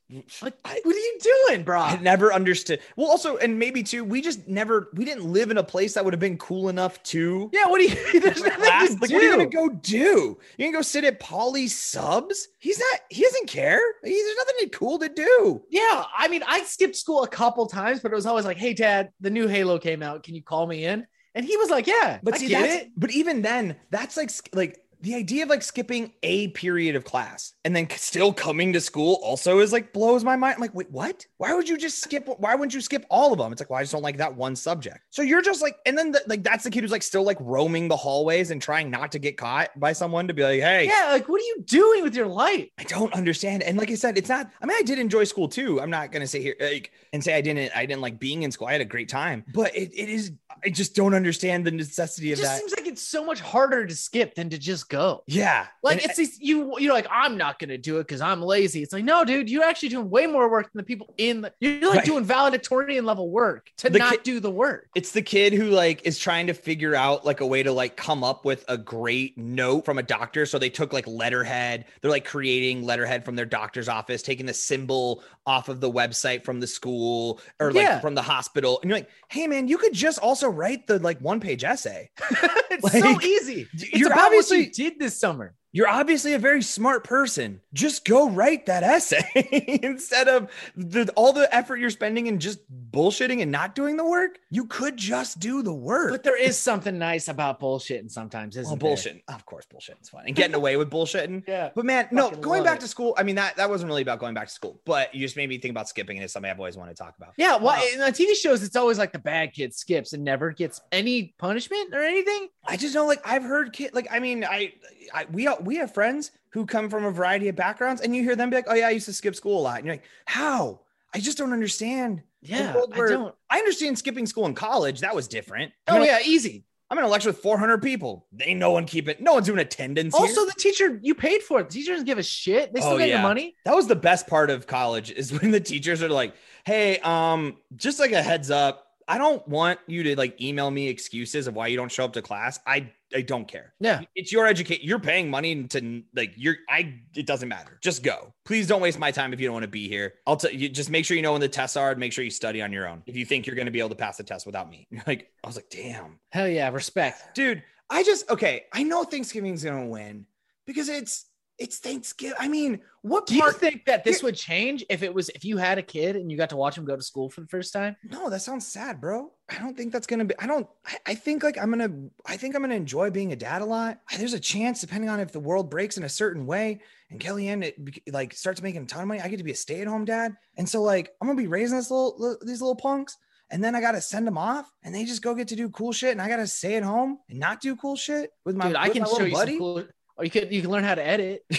Like, 0.41 0.53
I- 0.63 0.79
what 0.83 0.95
are 0.95 0.99
you 0.99 1.19
doing, 1.47 1.63
bro? 1.63 1.79
I 1.79 1.97
never 1.99 2.31
understood. 2.31 2.79
Well, 2.95 3.07
also, 3.09 3.37
and 3.37 3.57
maybe 3.57 3.81
too, 3.81 4.03
we 4.03 4.21
just 4.21 4.47
never 4.47 4.89
we 4.93 5.03
didn't 5.03 5.25
live 5.25 5.49
in 5.49 5.57
a 5.57 5.63
place 5.63 5.93
that 5.95 6.05
would 6.05 6.13
have 6.13 6.19
been 6.19 6.37
cool 6.37 6.69
enough 6.69 7.01
to. 7.03 7.49
Yeah, 7.51 7.67
what 7.67 7.79
do 7.79 7.85
you? 7.85 7.95
There's 8.21 8.41
nothing 8.43 8.61
Class. 8.63 8.89
to 8.93 8.97
Like, 9.01 9.09
do. 9.09 9.15
what 9.15 9.23
are 9.23 9.25
you 9.25 9.31
gonna 9.31 9.45
go 9.47 9.69
do? 9.69 10.37
You 10.57 10.65
gonna 10.65 10.77
go 10.77 10.81
sit 10.83 11.03
at 11.05 11.19
Polly's 11.19 11.75
subs? 11.75 12.47
He's 12.59 12.77
not. 12.79 12.99
He 13.09 13.23
doesn't 13.23 13.47
care. 13.49 13.81
He, 14.03 14.11
there's 14.11 14.37
nothing 14.37 14.69
cool 14.69 14.99
to 14.99 15.09
do. 15.09 15.63
Yeah, 15.69 16.03
I 16.15 16.27
mean, 16.27 16.43
I 16.47 16.61
skipped 16.63 16.95
school 16.95 17.23
a 17.23 17.27
couple 17.27 17.65
times, 17.65 17.99
but 18.01 18.11
it 18.11 18.15
was 18.15 18.27
always 18.27 18.45
like, 18.45 18.57
"Hey, 18.57 18.73
Dad, 18.75 19.09
the 19.21 19.31
new 19.31 19.47
Halo 19.47 19.79
came 19.79 20.03
out. 20.03 20.21
Can 20.23 20.35
you 20.35 20.43
call 20.43 20.67
me 20.67 20.85
in?" 20.85 21.07
And 21.33 21.45
he 21.45 21.57
was 21.57 21.69
like, 21.69 21.87
"Yeah, 21.87 22.19
But 22.23 22.35
I 22.35 22.37
see, 22.37 22.47
get 22.47 22.61
that's, 22.61 22.75
it." 22.83 22.91
but 22.95 23.11
even 23.11 23.41
then, 23.41 23.75
that's 23.89 24.15
like 24.17 24.29
like 24.53 24.79
the 25.01 25.15
idea 25.15 25.43
of 25.43 25.49
like 25.49 25.61
skipping 25.61 26.13
a 26.23 26.49
period 26.49 26.95
of 26.95 27.03
class 27.03 27.53
and 27.63 27.75
then 27.75 27.87
still 27.91 28.33
coming 28.33 28.73
to 28.73 28.81
school 28.81 29.19
also 29.23 29.59
is 29.59 29.71
like 29.71 29.93
blows 29.93 30.23
my 30.23 30.35
mind. 30.35 30.55
I'm 30.55 30.61
like, 30.61 30.75
wait, 30.75 30.91
what? 30.91 31.25
Why 31.37 31.53
would 31.53 31.67
you 31.67 31.77
just 31.77 32.01
skip? 32.01 32.27
Why 32.39 32.55
wouldn't 32.55 32.73
you 32.73 32.81
skip 32.81 33.05
all 33.09 33.31
of 33.31 33.39
them? 33.39 33.51
It's 33.51 33.61
like, 33.61 33.69
well, 33.69 33.79
I 33.79 33.83
just 33.83 33.91
don't 33.93 34.01
like 34.01 34.17
that 34.17 34.35
one 34.35 34.55
subject. 34.55 34.99
So 35.09 35.21
you're 35.21 35.41
just 35.41 35.61
like, 35.61 35.77
and 35.85 35.97
then 35.97 36.11
the, 36.11 36.21
like 36.27 36.43
that's 36.43 36.63
the 36.63 36.69
kid 36.69 36.81
who's 36.81 36.91
like 36.91 37.03
still 37.03 37.23
like 37.23 37.37
roaming 37.39 37.87
the 37.87 37.97
hallways 37.97 38.51
and 38.51 38.61
trying 38.61 38.89
not 38.89 39.11
to 39.13 39.19
get 39.19 39.37
caught 39.37 39.77
by 39.79 39.93
someone 39.93 40.27
to 40.27 40.33
be 40.33 40.43
like, 40.43 40.61
hey, 40.61 40.85
Yeah, 40.87 41.11
like, 41.11 41.27
what 41.27 41.41
are 41.41 41.45
you 41.45 41.63
doing 41.65 42.03
with 42.03 42.15
your 42.15 42.27
life? 42.27 42.67
I 42.77 42.83
don't 42.83 43.13
understand. 43.13 43.63
And 43.63 43.77
like 43.77 43.91
I 43.91 43.95
said, 43.95 44.17
it's 44.17 44.29
not. 44.29 44.49
I 44.61 44.65
mean, 44.65 44.77
I 44.77 44.83
did 44.83 44.99
enjoy 44.99 45.23
school 45.23 45.47
too. 45.47 45.81
I'm 45.81 45.89
not 45.89 46.11
gonna 46.11 46.27
say 46.27 46.41
here 46.41 46.55
like 46.59 46.91
and 47.13 47.23
say 47.23 47.33
I 47.35 47.41
didn't. 47.41 47.71
I 47.75 47.85
didn't 47.85 48.01
like 48.01 48.19
being 48.19 48.43
in 48.43 48.51
school. 48.51 48.67
I 48.67 48.73
had 48.73 48.81
a 48.81 48.85
great 48.85 49.09
time. 49.09 49.43
But 49.53 49.75
it, 49.75 49.91
it 49.93 50.09
is. 50.09 50.31
I 50.63 50.69
just 50.69 50.95
don't 50.95 51.13
understand 51.13 51.65
the 51.65 51.71
necessity 51.71 52.29
It 52.29 52.33
of 52.33 52.39
just 52.39 52.51
that. 52.51 52.59
seems 52.59 52.75
like 52.75 52.87
it's 52.87 53.01
so 53.01 53.23
much 53.25 53.39
harder 53.41 53.85
to 53.85 53.95
skip 53.95 54.35
than 54.35 54.49
to 54.49 54.57
just 54.57 54.89
go. 54.89 55.23
yeah. 55.27 55.67
Like 55.83 55.97
And- 56.01 56.05
it's 56.05 56.17
these 56.17 56.39
you 56.39 56.77
you're 56.79 56.93
like 56.93 57.07
I'm 57.11 57.37
not 57.37 57.59
gonna 57.59 57.77
do 57.77 57.97
it 57.97 58.03
because 58.07 58.21
I'm 58.21 58.41
lazy. 58.41 58.81
It's 58.83 58.93
like 58.93 59.03
no, 59.03 59.23
dude, 59.25 59.49
you're 59.49 59.63
actually 59.63 59.89
doing 59.89 60.09
way 60.09 60.27
more 60.27 60.49
work 60.49 60.71
than 60.71 60.79
the 60.79 60.83
people 60.85 61.13
in 61.17 61.41
the. 61.41 61.53
You're 61.59 61.81
like 61.89 61.97
Right. 61.97 62.05
doing 62.05 62.23
valedictorian 62.23 63.05
level 63.05 63.29
work 63.29 63.71
to 63.77 63.89
The 63.89 63.99
not 63.99 64.11
ki- 64.13 64.19
do 64.23 64.39
the 64.39 64.51
work. 64.51 64.87
it's 64.95 65.11
the 65.11 65.21
kid 65.21 65.53
who 65.53 65.69
like 65.69 66.01
is 66.05 66.17
trying 66.19 66.47
to 66.47 66.53
figure 66.53 66.95
out 66.95 67.25
like 67.25 67.41
a 67.41 67.45
way 67.45 67.63
to 67.63 67.71
like 67.71 67.95
come 67.97 68.23
up 68.23 68.45
with 68.45 68.63
a 68.67 68.77
great 68.77 69.37
note 69.37 69.85
from 69.85 69.97
a 69.97 70.03
doctor 70.03 70.45
so 70.45 70.57
they 70.59 70.69
took 70.69 70.93
like 70.93 71.05
letterhead 71.07 71.85
they're 72.01 72.11
like 72.11 72.25
creating 72.25 72.83
letterhead 72.83 73.23
from 73.25 73.35
their 73.35 73.45
doctor's 73.45 73.89
office 73.89 74.21
taking 74.21 74.45
the 74.45 74.53
symbol 74.53 75.23
off 75.45 75.69
of 75.69 75.79
the 75.81 75.91
website 75.91 76.43
from 76.43 76.59
the 76.59 76.67
school 76.67 77.39
or 77.59 77.71
like 77.71 77.83
Yeah. 77.83 77.99
from 77.99 78.15
the 78.15 78.21
hospital 78.21 78.79
and 78.81 78.89
you're 78.89 78.97
like 78.99 79.09
hey 79.29 79.47
man 79.47 79.67
you 79.67 79.77
could 79.77 79.93
just 79.93 80.19
also 80.19 80.44
write 80.49 80.87
the 80.87 80.99
like 80.99 81.19
one 81.19 81.39
page 81.39 81.63
essay 81.63 82.09
it's 82.83 82.99
so 82.99 83.21
easy. 83.21 83.67
It's 83.73 83.91
you're 83.93 84.17
obviously 84.17 84.65
you 84.65 84.71
did 84.71 84.99
this 84.99 85.17
summer. 85.17 85.53
You're 85.75 85.89
obviously 85.89 86.31
a 86.33 86.39
very 86.39 86.61
smart 86.61 87.03
person 87.03 87.59
just 87.73 88.05
go 88.05 88.29
write 88.29 88.65
that 88.65 88.81
essay 88.81 89.21
instead 89.83 90.29
of 90.29 90.49
the 90.77 91.11
all 91.17 91.33
the 91.33 91.53
effort 91.53 91.77
you're 91.79 91.89
spending 91.89 92.27
in 92.27 92.39
just 92.39 92.59
bullshitting 92.91 93.41
and 93.41 93.51
not 93.51 93.75
doing 93.75 93.97
the 93.97 94.05
work 94.05 94.39
you 94.49 94.65
could 94.67 94.95
just 94.95 95.37
do 95.39 95.61
the 95.61 95.73
work 95.73 96.11
But 96.11 96.23
there 96.23 96.41
is 96.41 96.57
something 96.57 96.97
nice 96.97 97.27
about 97.27 97.59
bullshitting 97.59 98.09
sometimes, 98.09 98.55
isn't 98.55 98.69
Well, 98.71 98.77
there? 98.77 98.89
bullshit. 98.89 99.21
Of 99.27 99.45
course, 99.45 99.65
bullshit 99.69 99.97
is 100.01 100.07
fun 100.09 100.23
and 100.27 100.33
getting 100.35 100.55
away 100.55 100.77
with 100.77 100.89
bullshitting. 100.89 101.43
Yeah. 101.47 101.71
But 101.75 101.83
man, 101.85 102.07
no, 102.11 102.31
going 102.31 102.63
back 102.63 102.77
it. 102.77 102.81
to 102.81 102.87
school. 102.87 103.13
I 103.17 103.23
mean, 103.23 103.35
that 103.35 103.57
that 103.57 103.69
wasn't 103.69 103.89
really 103.89 104.01
about 104.01 104.19
going 104.19 104.33
back 104.33 104.47
to 104.47 104.53
school, 104.53 104.79
but 104.85 105.13
you 105.13 105.19
just 105.19 105.35
made 105.35 105.49
me 105.49 105.57
think 105.57 105.71
about 105.71 105.89
skipping, 105.89 106.15
and 106.17 106.23
it's 106.23 106.31
something 106.33 106.49
I've 106.49 106.57
always 106.59 106.77
wanted 106.77 106.95
to 106.95 107.03
talk 107.03 107.15
about. 107.17 107.33
Yeah, 107.37 107.57
well, 107.57 107.75
Wow. 107.77 107.83
in 107.93 107.99
the 107.99 108.05
TV 108.07 108.33
shows, 108.35 108.63
it's 108.63 108.77
always 108.77 108.97
like 108.97 109.11
the 109.11 109.19
bad 109.19 109.51
kid 109.53 109.73
skips 109.73 110.13
and 110.13 110.23
never 110.23 110.51
gets 110.51 110.79
any 110.93 111.35
punishment 111.37 111.93
or 111.93 112.01
anything. 112.01 112.47
I 112.65 112.77
just 112.77 112.95
know, 112.95 113.05
like, 113.05 113.19
I've 113.27 113.43
heard 113.43 113.73
kid, 113.73 113.93
like, 113.93 114.07
I 114.09 114.19
mean, 114.19 114.45
I, 114.45 114.73
I, 115.13 115.25
we, 115.31 115.47
we 115.65 115.75
have 115.77 115.93
friends 115.93 116.31
who 116.49 116.65
come 116.65 116.89
from 116.89 117.03
a 117.05 117.11
variety 117.11 117.47
of 117.49 117.55
backgrounds, 117.55 118.01
and 118.01 118.15
you 118.15 118.23
hear 118.23 118.35
them 118.35 118.49
be 118.49 118.55
like, 118.55 118.65
"Oh 118.67 118.75
yeah, 118.75 118.87
I 118.87 118.91
used 118.91 119.05
to 119.07 119.13
skip 119.13 119.35
school 119.35 119.59
a 119.59 119.61
lot," 119.63 119.77
and 119.77 119.85
you're 119.85 119.95
like, 119.95 120.03
"How?" 120.25 120.81
I 121.13 121.19
just 121.19 121.37
don't 121.37 121.53
understand. 121.53 122.21
Yeah, 122.41 122.75
world 122.75 122.93
I 122.93 122.97
don't. 122.97 123.35
I 123.49 123.57
understand 123.59 123.97
skipping 123.97 124.25
school 124.25 124.45
in 124.45 124.53
college. 124.53 124.99
That 125.01 125.15
was 125.15 125.27
different. 125.27 125.71
Oh 125.87 125.95
I'm 125.95 126.01
in 126.01 126.07
yeah, 126.07 126.19
easy. 126.23 126.65
I'm 126.91 126.99
in 126.99 127.03
a 127.03 127.07
lecture 127.07 127.29
with 127.29 127.39
400 127.39 127.81
people. 127.81 128.27
Ain't 128.39 128.59
no 128.59 128.69
one 128.69 128.85
keep 128.85 129.09
it. 129.09 129.19
No 129.19 129.33
one's 129.33 129.47
doing 129.47 129.57
attendance. 129.57 130.15
here. 130.15 130.21
Also, 130.27 130.45
the 130.45 130.53
teacher 130.55 130.99
you 131.01 131.15
paid 131.15 131.41
for 131.41 131.59
it. 131.59 131.69
The 131.69 131.73
teacher 131.73 131.91
doesn't 131.93 132.05
give 132.05 132.19
a 132.19 132.23
shit. 132.23 132.73
They 132.73 132.79
still 132.79 132.93
Oh, 132.93 132.97
get 132.99 133.07
yeah. 133.09 133.15
your 133.15 133.23
money. 133.23 133.55
That 133.65 133.75
was 133.75 133.87
the 133.87 133.95
best 133.95 134.27
part 134.27 134.51
of 134.51 134.67
college 134.67 135.09
is 135.09 135.31
when 135.41 135.49
the 135.49 135.59
teachers 135.59 136.03
are 136.03 136.09
like, 136.09 136.35
"Hey, 136.65 136.99
um, 136.99 137.57
just 137.75 137.99
like 137.99 138.11
a 138.11 138.21
heads 138.21 138.51
up, 138.51 138.84
I 139.07 139.17
don't 139.17 139.47
want 139.47 139.79
you 139.87 140.03
to 140.03 140.15
like 140.15 140.39
email 140.41 140.71
me 140.71 140.87
excuses 140.87 141.47
of 141.47 141.55
why 141.55 141.67
you 141.67 141.77
don't 141.77 141.91
show 141.91 142.05
up 142.05 142.13
to 142.13 142.21
class. 142.21 142.59
I 142.65 142.91
I 143.13 143.21
don't 143.21 143.47
care. 143.47 143.73
Yeah. 143.79 144.01
It's 144.15 144.31
your 144.31 144.47
educate. 144.47 144.81
You're 144.81 144.99
paying 144.99 145.29
money 145.29 145.63
to 145.65 146.03
like 146.15 146.33
you're 146.35 146.55
I 146.69 146.95
it 147.15 147.27
doesn't 147.27 147.47
matter. 147.47 147.79
Just 147.83 148.03
go. 148.03 148.33
Please 148.45 148.67
don't 148.67 148.81
waste 148.81 148.97
my 148.97 149.11
time 149.11 149.31
if 149.33 149.39
you 149.39 149.47
don't 149.47 149.53
want 149.53 149.63
to 149.63 149.69
be 149.69 149.87
here. 149.87 150.15
I'll 150.25 150.37
tell 150.37 150.51
you 150.51 150.69
just 150.69 150.89
make 150.89 151.05
sure 151.05 151.15
you 151.15 151.23
know 151.23 151.33
when 151.33 151.41
the 151.41 151.47
tests 151.47 151.77
are 151.77 151.91
and 151.91 151.99
make 151.99 152.13
sure 152.13 152.23
you 152.23 152.31
study 152.31 152.61
on 152.61 152.71
your 152.71 152.87
own. 152.87 153.03
If 153.05 153.15
you 153.15 153.25
think 153.25 153.45
you're 153.45 153.55
going 153.55 153.67
to 153.67 153.71
be 153.71 153.79
able 153.79 153.89
to 153.89 153.95
pass 153.95 154.17
the 154.17 154.23
test 154.23 154.45
without 154.45 154.69
me. 154.69 154.87
You're 154.89 155.03
like 155.07 155.29
I 155.43 155.47
was 155.47 155.55
like, 155.55 155.69
"Damn." 155.69 156.19
Hell 156.29 156.47
yeah, 156.47 156.69
respect. 156.69 157.35
Dude, 157.35 157.63
I 157.89 158.03
just 158.03 158.29
okay, 158.31 158.65
I 158.73 158.83
know 158.83 159.03
Thanksgiving's 159.03 159.63
going 159.63 159.83
to 159.83 159.89
win 159.89 160.25
because 160.65 160.89
it's 160.89 161.25
it's 161.57 161.77
Thanksgiving. 161.77 162.35
I 162.39 162.47
mean, 162.47 162.81
what 163.01 163.27
Do 163.27 163.35
you 163.35 163.51
think 163.51 163.85
that 163.85 164.03
this 164.03 164.21
would 164.23 164.35
change 164.35 164.83
if 164.89 165.03
it 165.03 165.13
was 165.13 165.29
if 165.29 165.45
you 165.45 165.57
had 165.57 165.77
a 165.77 165.81
kid 165.81 166.15
and 166.15 166.29
you 166.31 166.37
got 166.37 166.49
to 166.49 166.57
watch 166.57 166.77
him 166.77 166.85
go 166.85 166.95
to 166.95 167.01
school 167.01 167.29
for 167.29 167.41
the 167.41 167.47
first 167.47 167.71
time? 167.71 167.95
No, 168.03 168.29
that 168.29 168.41
sounds 168.41 168.67
sad, 168.67 168.99
bro. 168.99 169.31
I 169.49 169.59
don't 169.59 169.77
think 169.77 169.93
that's 169.93 170.07
gonna 170.07 170.25
be. 170.25 170.35
I 170.39 170.47
don't. 170.47 170.67
I, 170.85 170.97
I 171.07 171.15
think 171.15 171.43
like 171.43 171.57
I'm 171.57 171.69
gonna. 171.69 171.91
I 172.25 172.35
think 172.35 172.55
I'm 172.55 172.61
gonna 172.61 172.75
enjoy 172.75 173.11
being 173.11 173.31
a 173.31 173.35
dad 173.35 173.61
a 173.61 173.65
lot. 173.65 173.99
There's 174.17 174.33
a 174.33 174.39
chance, 174.39 174.81
depending 174.81 175.09
on 175.09 175.19
if 175.19 175.31
the 175.31 175.39
world 175.39 175.69
breaks 175.69 175.97
in 175.97 176.03
a 176.03 176.09
certain 176.09 176.45
way, 176.45 176.81
and 177.09 177.19
Kellyanne 177.19 177.63
it, 177.63 178.13
like 178.13 178.33
starts 178.33 178.61
making 178.61 178.83
a 178.83 178.85
ton 178.85 179.03
of 179.03 179.07
money, 179.07 179.21
I 179.21 179.27
get 179.27 179.37
to 179.37 179.43
be 179.43 179.51
a 179.51 179.55
stay 179.55 179.81
at 179.81 179.87
home 179.87 180.05
dad. 180.05 180.35
And 180.57 180.67
so 180.67 180.81
like 180.81 181.13
I'm 181.21 181.27
gonna 181.27 181.37
be 181.37 181.47
raising 181.47 181.77
this 181.77 181.91
little 181.91 182.37
these 182.41 182.61
little 182.61 182.75
punks, 182.75 183.17
and 183.49 183.63
then 183.63 183.75
I 183.75 183.81
gotta 183.81 184.01
send 184.01 184.27
them 184.27 184.37
off, 184.37 184.69
and 184.83 184.93
they 184.93 185.05
just 185.05 185.21
go 185.21 185.35
get 185.35 185.47
to 185.49 185.55
do 185.55 185.69
cool 185.69 185.93
shit, 185.93 186.11
and 186.11 186.21
I 186.21 186.27
gotta 186.27 186.47
stay 186.47 186.75
at 186.75 186.83
home 186.83 187.19
and 187.29 187.39
not 187.39 187.61
do 187.61 187.75
cool 187.75 187.95
shit 187.95 188.31
with 188.43 188.55
my. 188.55 188.67
Dude, 188.67 188.75
I 188.75 188.89
can 188.89 189.05
show 189.05 189.23
you 189.23 189.35
some 189.35 189.57
cool. 189.57 189.83
Or 190.17 190.25
you 190.25 190.31
could 190.31 190.51
you 190.51 190.61
can 190.61 190.71
learn 190.71 190.83
how 190.83 190.95
to 190.95 191.05
edit. 191.05 191.45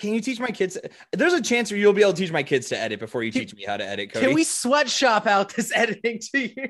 Can 0.00 0.14
you 0.14 0.20
teach 0.22 0.40
my 0.40 0.48
kids? 0.48 0.78
There's 1.12 1.34
a 1.34 1.42
chance 1.42 1.70
where 1.70 1.78
you'll 1.78 1.92
be 1.92 2.00
able 2.00 2.14
to 2.14 2.18
teach 2.18 2.32
my 2.32 2.42
kids 2.42 2.70
to 2.70 2.78
edit 2.78 3.00
before 3.00 3.22
you 3.22 3.30
teach 3.30 3.54
me 3.54 3.64
how 3.64 3.76
to 3.76 3.84
edit. 3.84 4.10
Cody. 4.10 4.26
Can 4.26 4.34
we 4.34 4.44
sweatshop 4.44 5.26
out 5.26 5.54
this 5.54 5.70
editing 5.76 6.20
to 6.32 6.40
you? 6.40 6.68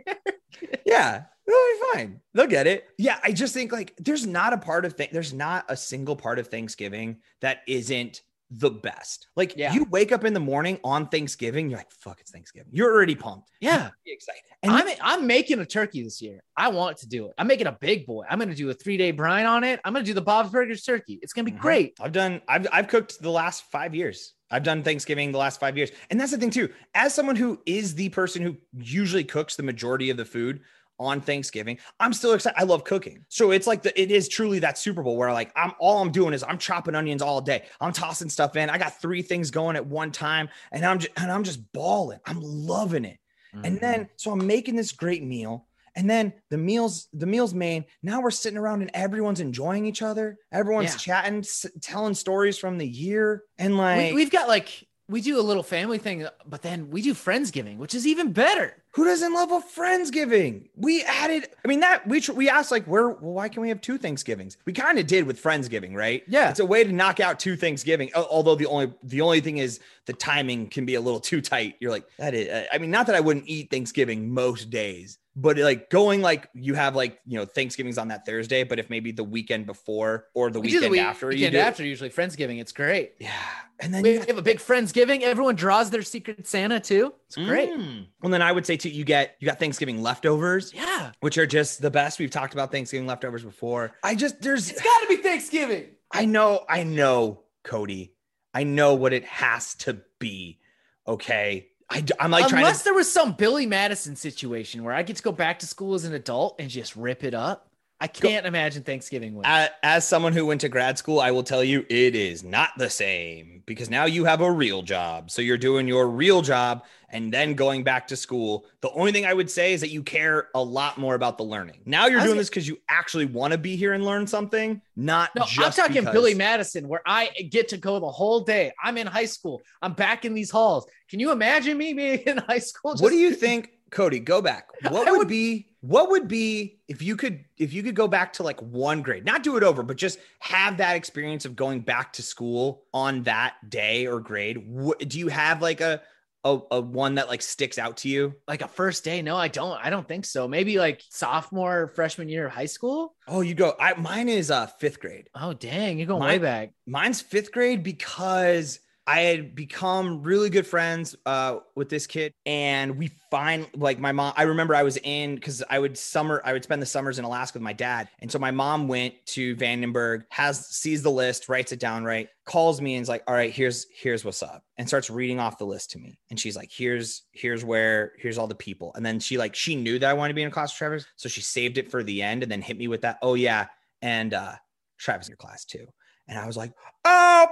Yeah, 0.85 1.23
they'll 1.47 1.57
be 1.57 1.81
fine. 1.93 2.21
They'll 2.35 2.49
get 2.49 2.67
it. 2.67 2.89
Yeah, 2.99 3.21
I 3.23 3.31
just 3.31 3.55
think 3.55 3.71
like 3.71 3.95
there's 3.99 4.27
not 4.27 4.53
a 4.53 4.59
part 4.59 4.85
of 4.85 4.97
th- 4.97 5.13
there's 5.13 5.33
not 5.33 5.65
a 5.69 5.77
single 5.77 6.17
part 6.17 6.41
of 6.41 6.49
Thanksgiving 6.49 7.19
that 7.41 7.59
isn't 7.69 8.21
the 8.51 8.71
best. 8.71 9.29
Like 9.37 9.55
Yeah. 9.57 9.73
you 9.73 9.85
wake 9.91 10.11
up 10.13 10.25
in 10.25 10.35
the 10.35 10.41
morning 10.41 10.81
on 10.83 11.09
Thanksgiving, 11.09 11.71
you're 11.71 11.79
like, 11.79 11.93
"Fuck, 11.93 12.21
it's 12.21 12.33
Thanksgiving." 12.33 12.71
You're 12.73 12.93
already 12.93 13.15
pumped. 13.15 13.51
Yeah. 13.61 13.91
Excited. 14.07 14.43
And 14.63 14.73
I'm 14.73 14.89
I'm 15.01 15.27
making 15.27 15.61
a 15.61 15.67
turkey 15.67 16.03
this 16.03 16.21
year. 16.21 16.43
I 16.57 16.69
want 16.69 16.97
to 16.99 17.09
do 17.09 17.27
it. 17.27 17.35
I'm 17.39 17.47
making 17.47 17.69
a 17.69 17.79
big 17.81 18.07
boy. 18.07 18.25
I'm 18.29 18.39
gonna 18.39 18.55
do 18.55 18.69
a 18.71 18.75
three 18.75 18.97
day 18.97 19.13
brine 19.13 19.47
on 19.47 19.63
it. 19.65 19.81
I'm 19.85 19.93
gonna 19.93 20.05
do 20.05 20.15
the 20.15 20.21
Bob's 20.21 20.51
Burgers 20.51 20.83
turkey. 20.83 21.19
It's 21.23 21.33
gonna 21.33 21.45
be 21.47 21.53
Mhm. 21.53 21.61
great. 21.61 21.95
I've 22.01 22.13
done. 22.13 22.43
I've 22.49 22.67
I've 22.73 22.89
cooked 22.89 23.21
the 23.23 23.31
last 23.31 23.65
five 23.71 23.95
years. 23.95 24.35
I've 24.51 24.65
done 24.65 24.83
Thanksgiving 24.83 25.31
the 25.31 25.39
last 25.39 25.61
five 25.61 25.77
years, 25.79 25.93
and 26.11 26.21
that's 26.21 26.33
the 26.33 26.39
thing 26.39 26.51
too. 26.51 26.71
As 26.95 27.15
someone 27.15 27.37
who 27.37 27.63
is 27.67 27.95
the 27.95 28.09
person 28.09 28.43
who 28.43 28.57
usually 28.77 29.23
cooks 29.23 29.55
the 29.55 29.63
majority 29.63 30.11
of 30.11 30.17
the 30.17 30.25
food 30.25 30.61
on 31.01 31.21
Thanksgiving, 31.21 31.79
I'm 31.99 32.13
still 32.13 32.35
excited. 32.35 32.57
I 32.61 32.65
love 32.65 32.85
cooking, 32.85 33.25
so 33.29 33.51
it's 33.51 33.67
like 33.67 33.83
the 33.83 34.01
it 34.01 34.13
is 34.13 34.29
truly 34.29 34.61
that 34.61 34.79
Super 34.79 35.03
Bowl 35.03 35.17
where 35.17 35.33
like 35.33 35.51
I'm 35.57 35.73
all 35.81 36.01
I'm 36.01 36.13
doing 36.13 36.35
is 36.35 36.45
I'm 36.47 36.59
chopping 36.59 36.95
onions 36.95 37.23
all 37.23 37.41
day. 37.41 37.65
I'm 37.81 37.93
tossing 37.93 38.29
stuff 38.29 38.55
in. 38.55 38.71
I 38.71 38.79
got 38.79 39.01
three 39.01 39.23
things 39.23 39.51
going 39.51 39.75
at 39.75 39.85
one 39.87 40.13
time, 40.13 40.49
and 40.71 40.85
I'm 40.85 41.01
just 41.01 41.13
and 41.17 41.33
I'm 41.33 41.43
just 41.43 41.73
balling. 41.73 42.21
I'm 42.25 42.41
loving 42.41 43.05
it. 43.05 43.19
And 43.53 43.65
Mm-hmm. 43.65 43.77
then 43.81 44.09
so 44.15 44.31
I'm 44.31 44.47
making 44.47 44.77
this 44.77 44.93
great 44.93 45.25
meal. 45.25 45.67
And 45.97 46.09
then 46.09 46.33
the 46.51 46.57
meals, 46.57 47.09
the 47.13 47.27
meals 47.27 47.53
made. 47.53 47.87
Now 48.01 48.21
we're 48.21 48.31
sitting 48.31 48.57
around 48.57 48.83
and 48.83 48.93
everyone's 48.95 49.41
enjoying 49.41 49.87
each 49.87 50.03
other. 50.03 50.39
Everyone's 50.53 50.93
Yeah. 50.93 50.99
chatting, 50.99 51.39
s- 51.41 51.67
telling 51.81 52.15
stories 52.15 52.57
from 52.59 52.79
the 52.79 52.87
year, 52.87 53.43
and 53.59 53.77
like, 53.77 54.13
we, 54.13 54.13
we've 54.13 54.31
got 54.31 54.47
like 54.47 54.87
we 55.09 55.21
do 55.21 55.41
a 55.41 55.43
little 55.43 55.65
family 55.65 55.99
thing, 55.99 56.29
but 56.47 56.63
then 56.63 56.91
we 56.91 57.03
do 57.03 57.13
friendsgiving, 57.13 57.77
which 57.79 57.97
is 57.97 58.07
even 58.07 58.31
better. 58.33 58.85
Who 58.93 59.05
doesn't 59.05 59.33
love 59.33 59.53
a 59.53 59.61
friendsgiving? 59.61 60.69
We 60.77 61.03
added. 61.05 61.49
I 61.65 61.69
mean, 61.69 61.81
that 61.81 62.07
we 62.07 62.21
tr- 62.21 62.33
we 62.33 62.49
asked 62.49 62.71
like, 62.71 62.85
where? 62.87 63.09
Well, 63.11 63.33
why 63.35 63.49
can 63.49 63.63
we 63.63 63.69
have 63.69 63.81
two 63.81 63.99
Thanksgivings? 63.99 64.57
We 64.65 64.73
kind 64.73 64.99
of 64.99 65.07
did 65.07 65.25
with 65.27 65.41
friendsgiving, 65.43 65.95
right? 65.95 66.23
Yeah. 66.27 66.51
it's 66.51 66.61
a 66.61 66.67
way 66.67 66.83
to 66.85 66.93
knock 66.93 67.21
out 67.21 67.39
two 67.39 67.57
Thanksgiving. 67.57 68.11
Although 68.15 68.55
the 68.57 68.67
only 68.67 68.93
the 69.03 69.21
only 69.21 69.41
thing 69.41 69.59
is 69.59 69.81
the 70.07 70.13
timing 70.13 70.69
can 70.69 70.87
be 70.87 70.95
a 70.97 71.01
little 71.01 71.21
too 71.21 71.41
tight. 71.41 71.77
You're 71.81 71.91
like 71.93 72.05
that 72.19 72.35
is. 72.35 72.67
I 72.73 72.79
mean, 72.79 72.91
not 72.91 73.07
that 73.07 73.15
I 73.17 73.21
wouldn't 73.21 73.47
eat 73.49 73.71
Thanksgiving 73.71 74.33
most 74.35 74.71
days, 74.71 75.19
but 75.37 75.57
like 75.57 75.89
going 75.91 76.21
like 76.21 76.49
you 76.55 76.75
have 76.75 76.97
like 76.97 77.21
you 77.27 77.39
know 77.39 77.45
Thanksgiving's 77.45 77.99
on 77.99 78.09
that 78.09 78.27
Thursday, 78.27 78.65
but 78.65 78.79
if 78.81 78.91
maybe 78.91 79.13
the 79.13 79.25
weekend 79.25 79.67
before 79.67 80.27
or 80.35 80.51
the 80.51 80.59
We 80.61 80.67
weekend 80.67 80.85
the 80.85 80.89
week- 80.91 81.01
after 81.01 81.27
you 81.31 81.37
weekend 81.37 81.53
do, 81.53 81.59
it- 81.59 81.63
after 81.63 81.85
usually 81.85 82.11
friendsgiving. 82.11 82.61
It's 82.61 82.73
great. 82.73 83.13
yeah, 83.21 83.31
and 83.79 83.95
then 83.95 84.03
We 84.03 84.15
you 84.15 84.21
have 84.21 84.39
a 84.39 84.43
big 84.43 84.59
friendsgiving. 84.59 85.23
Everyone 85.23 85.55
draws 85.55 85.91
their 85.91 86.03
secret 86.03 86.47
Santa 86.49 86.81
too. 86.81 87.15
It's 87.29 87.37
great. 87.37 87.71
Mm. 87.71 88.07
Well, 88.21 88.31
then 88.31 88.43
I 88.43 88.51
would 88.51 88.67
say 88.67 88.77
too, 88.81 88.91
you 88.91 89.05
get 89.05 89.37
you 89.39 89.47
got 89.47 89.59
Thanksgiving 89.59 90.03
leftovers, 90.03 90.73
Yeah, 90.75 91.13
which 91.21 91.39
are 91.39 91.47
just 91.47 91.81
the 91.81 91.91
best. 91.91 92.19
We've 92.19 92.31
talked 92.31 92.55
about 92.55 92.73
Thanksgiving 92.73 93.07
leftovers 93.07 93.45
before. 93.45 93.93
I 94.03 94.15
just 94.15 94.41
there's 94.43 94.71
it's 94.71 94.83
got 94.83 95.01
to 95.03 95.09
be 95.09 95.17
Thanksgiving. 95.17 95.87
I 96.11 96.25
know 96.25 96.65
I 96.69 96.83
know 96.83 97.43
Cody, 97.63 98.13
I 98.53 98.65
know 98.65 98.95
what 98.95 99.13
it 99.13 99.25
has 99.25 99.75
to 99.77 100.01
be. 100.19 100.59
Okay, 101.07 101.69
I 101.89 102.05
am 102.19 102.31
like 102.31 102.49
trying 102.49 102.63
Unless 102.63 102.79
to. 102.79 102.85
there 102.85 102.95
was 102.95 103.11
some 103.11 103.33
Billy 103.33 103.67
Madison 103.67 104.17
situation 104.17 104.85
where 104.85 104.95
I 104.95 105.03
get 105.03 105.17
to 105.17 105.23
go 105.23 105.33
back 105.33 105.59
to 105.61 105.67
school 105.67 105.95
as 105.95 106.05
an 106.05 106.15
adult 106.15 106.57
and 106.59 106.71
just 106.71 106.97
rip 106.97 107.25
it 107.25 107.35
up. 107.35 107.67
I 108.03 108.07
can't 108.07 108.47
imagine 108.47 108.83
Thanksgiving 108.83 109.35
with. 109.35 109.47
As, 109.47 109.69
as 109.83 110.09
someone 110.09 110.33
who 110.33 110.47
went 110.47 110.63
to 110.63 110.71
grad 110.71 110.97
school, 110.97 111.21
I 111.21 111.33
will 111.33 111.43
tell 111.43 111.63
you 111.63 111.85
it 111.91 112.15
is 112.15 112.43
not 112.43 112.71
the 112.79 112.89
same 112.89 113.63
because 113.67 113.91
now 113.91 114.07
you 114.07 114.25
have 114.25 114.41
a 114.41 114.51
real 114.51 114.81
job. 114.81 115.31
So 115.31 115.43
you're 115.43 115.59
doing 115.59 115.87
your 115.87 116.09
real 116.09 116.41
job 116.41 116.85
and 117.11 117.33
then 117.33 117.55
going 117.55 117.83
back 117.85 118.07
to 118.09 118.17
school. 118.17 118.67
The 118.81 118.91
only 118.93 119.13
thing 119.13 119.27
I 119.27 119.35
would 119.35 119.51
say 119.51 119.73
is 119.73 119.81
that 119.81 119.91
you 119.91 120.03
care 120.03 120.49
a 120.55 120.63
lot 120.63 120.97
more 120.99 121.15
about 121.15 121.39
the 121.39 121.45
learning. 121.45 121.81
Now 121.85 122.07
you're 122.07 122.19
doing 122.21 122.29
gonna- 122.31 122.41
this 122.41 122.49
because 122.49 122.69
you 122.69 122.79
actually 122.89 123.27
want 123.27 123.53
to 123.53 123.59
be 123.59 123.77
here 123.77 123.93
and 123.93 124.05
learn 124.05 124.27
something, 124.27 124.81
not 124.97 125.31
No, 125.35 125.45
just 125.45 125.79
I'm 125.79 125.85
talking 125.87 126.03
because- 126.03 126.13
Billy 126.15 126.35
Madison, 126.35 126.89
where 126.89 127.03
I 127.07 127.31
get 127.51 127.69
to 127.69 127.77
go 127.77 127.99
the 128.01 128.11
whole 128.11 128.41
day. 128.41 128.73
I'm 128.83 128.97
in 128.97 129.07
high 129.07 129.27
school. 129.27 129.61
I'm 129.83 129.93
back 129.93 130.25
in 130.25 130.35
these 130.35 130.51
halls. 130.51 130.87
Can 131.09 131.21
you 131.21 131.33
imagine 131.33 131.77
me 131.77 131.93
being 131.93 132.19
in 132.27 132.39
high 132.39 132.59
school? 132.59 132.95
What 132.97 133.11
do 133.11 133.17
you 133.17 133.35
think, 133.35 133.73
Cody? 133.91 134.21
Go 134.21 134.41
back. 134.41 134.69
What 134.91 135.11
would, 135.11 135.19
would- 135.19 135.29
be 135.29 135.67
what 135.83 136.11
would 136.11 136.29
be 136.29 136.79
if 136.89 137.01
you 137.01 137.17
could 137.17 137.43
if 137.57 137.73
you 137.73 137.83
could 137.83 137.95
go 137.95 138.07
back 138.07 138.35
to 138.35 138.43
like 138.43 138.61
one 138.61 139.01
grade, 139.03 139.25
not 139.25 139.43
do 139.43 139.57
it 139.57 139.63
over, 139.63 139.83
but 139.83 139.97
just 139.97 140.19
have 140.41 140.77
that 140.77 140.95
experience 140.95 141.45
of 141.47 141.57
going 141.57 141.81
back 141.81 142.13
to 142.15 142.23
school 142.23 142.83
on 142.93 143.23
that 143.23 143.55
day 143.71 144.07
or 144.07 144.21
grade? 144.21 144.59
What, 144.67 144.99
do 145.09 145.19
you 145.19 145.29
have 145.29 145.63
like 145.63 145.81
a 145.81 146.03
a, 146.45 146.59
a 146.71 146.81
one 146.81 147.17
that 147.17 147.29
like 147.29 147.43
sticks 147.43 147.79
out 147.79 147.99
to 147.99 148.09
you? 148.09 148.35
Like 148.49 148.63
a 148.63 148.69
first 148.69 149.05
day? 149.05 149.23
No, 149.23 149.37
I 149.37 149.49
don't. 149.49 149.79
I 149.85 149.91
don't 149.91 150.07
think 150.09 150.25
so. 150.25 150.49
Maybe 150.49 150.79
like 150.79 151.03
sophomore, 151.11 151.89
freshman 151.95 152.29
year 152.29 152.47
of 152.47 152.53
high 152.53 152.67
school. 152.67 153.15
Oh, 153.29 153.41
you 153.43 153.55
go. 153.55 153.75
I 153.79 153.95
mine 153.95 154.29
is 154.29 154.51
uh 154.51 154.67
fifth 154.67 155.01
grade. 155.01 155.29
Oh, 155.35 155.53
dang, 155.53 155.99
you're 155.99 156.07
going 156.07 156.21
My- 156.21 156.29
way 156.29 156.39
back. 156.39 156.73
Mine's 156.87 157.21
fifth 157.21 157.53
grade 157.53 157.83
because 157.83 158.81
I 159.11 159.23
had 159.23 159.57
become 159.57 160.23
really 160.23 160.51
good 160.51 160.69
friends 160.69 161.17
uh, 161.27 161.57
with 161.75 161.89
this 161.89 162.07
kid, 162.07 162.33
and 162.47 162.97
we 162.97 163.11
find 163.29 163.67
like 163.75 163.99
my 163.99 164.13
mom. 164.13 164.35
I 164.37 164.45
remember 164.45 164.73
I 164.73 164.85
was 164.85 164.99
in 164.99 165.35
because 165.35 165.65
I 165.69 165.81
would 165.81 165.99
summer, 165.99 166.41
I 166.45 166.53
would 166.53 166.63
spend 166.63 166.81
the 166.81 166.87
summers 166.87 167.19
in 167.19 167.25
Alaska 167.25 167.59
with 167.59 167.65
my 167.65 167.73
dad, 167.73 168.09
and 168.21 168.31
so 168.31 168.39
my 168.39 168.53
mom 168.53 168.87
went 168.87 169.15
to 169.31 169.57
Vandenberg, 169.57 170.27
has 170.29 170.65
sees 170.65 171.03
the 171.03 171.11
list, 171.11 171.49
writes 171.49 171.73
it 171.73 171.81
down, 171.81 172.05
right, 172.05 172.29
calls 172.47 172.81
me, 172.81 172.95
and 172.95 173.03
is 173.03 173.09
like, 173.09 173.25
"All 173.27 173.35
right, 173.35 173.53
here's 173.53 173.87
here's 173.93 174.25
what's 174.25 174.45
up," 174.45 174.63
and 174.79 174.87
starts 174.87 175.11
reading 175.11 175.41
off 175.41 175.59
the 175.59 175.67
list 175.67 175.91
to 175.91 175.99
me, 175.99 176.17
and 176.31 176.39
she's 176.39 176.55
like, 176.55 176.71
"Here's 176.73 177.25
here's 177.33 177.65
where 177.65 178.13
here's 178.17 178.39
all 178.39 178.47
the 178.47 178.55
people," 178.55 178.93
and 178.95 179.05
then 179.05 179.19
she 179.19 179.39
like 179.39 179.57
she 179.57 179.75
knew 179.75 179.99
that 179.99 180.09
I 180.09 180.13
wanted 180.13 180.29
to 180.29 180.35
be 180.37 180.43
in 180.43 180.49
a 180.49 180.53
class 180.53 180.71
with 180.71 180.79
Travis, 180.79 181.07
so 181.17 181.29
she 181.29 181.41
saved 181.41 181.79
it 181.79 181.91
for 181.91 182.05
the 182.05 182.23
end, 182.23 182.45
and 182.45 182.53
then 182.53 182.63
hit 182.63 182.79
me 182.79 182.87
with 182.87 183.01
that. 183.01 183.19
Oh 183.23 183.35
yeah, 183.35 183.67
and 184.03 184.33
uh, 184.33 184.53
Travis 184.99 185.27
in 185.27 185.33
your 185.33 185.37
class 185.37 185.65
too. 185.65 185.89
And 186.29 186.39
I 186.39 186.47
was 186.47 186.57
like, 186.57 186.73
oh, 187.05 187.49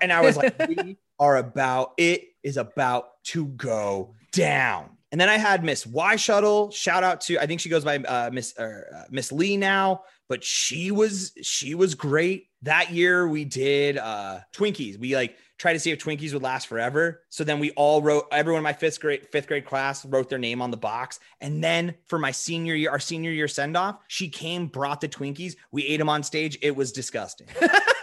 and 0.00 0.12
I 0.12 0.20
was 0.20 0.36
like, 0.36 0.56
we 0.68 0.98
are 1.18 1.36
about, 1.36 1.92
it 1.96 2.24
is 2.42 2.56
about 2.56 3.22
to 3.24 3.46
go 3.46 4.14
down. 4.32 4.90
And 5.12 5.20
then 5.20 5.28
I 5.28 5.38
had 5.38 5.64
Miss 5.64 5.86
Y 5.86 6.16
Shuttle. 6.16 6.70
Shout 6.70 7.04
out 7.04 7.20
to, 7.22 7.38
I 7.38 7.46
think 7.46 7.60
she 7.60 7.68
goes 7.68 7.84
by 7.84 7.98
uh, 7.98 8.30
Miss 8.32 8.54
or, 8.58 8.86
uh, 8.94 9.02
Miss 9.10 9.32
Lee 9.32 9.56
now, 9.56 10.02
but 10.28 10.42
she 10.42 10.90
was 10.90 11.32
she 11.42 11.74
was 11.74 11.94
great. 11.94 12.48
That 12.62 12.90
year 12.92 13.28
we 13.28 13.44
did 13.44 13.98
uh, 13.98 14.40
Twinkies. 14.52 14.98
We 14.98 15.14
like 15.14 15.36
tried 15.58 15.74
to 15.74 15.78
see 15.78 15.90
if 15.90 15.98
Twinkies 15.98 16.32
would 16.32 16.42
last 16.42 16.66
forever. 16.66 17.22
So 17.28 17.44
then 17.44 17.60
we 17.60 17.70
all 17.72 18.02
wrote 18.02 18.26
everyone 18.32 18.58
in 18.58 18.64
my 18.64 18.72
fifth 18.72 19.00
grade 19.00 19.28
fifth 19.30 19.46
grade 19.46 19.64
class 19.64 20.04
wrote 20.04 20.28
their 20.28 20.38
name 20.38 20.60
on 20.60 20.70
the 20.70 20.76
box. 20.76 21.20
And 21.40 21.62
then 21.62 21.94
for 22.08 22.18
my 22.18 22.32
senior 22.32 22.74
year, 22.74 22.90
our 22.90 22.98
senior 22.98 23.30
year 23.30 23.48
send 23.48 23.76
off, 23.76 23.98
she 24.08 24.28
came, 24.28 24.66
brought 24.66 25.00
the 25.00 25.08
Twinkies. 25.08 25.56
We 25.70 25.86
ate 25.86 25.98
them 25.98 26.08
on 26.08 26.22
stage. 26.22 26.58
It 26.60 26.74
was 26.74 26.92
disgusting. 26.92 27.46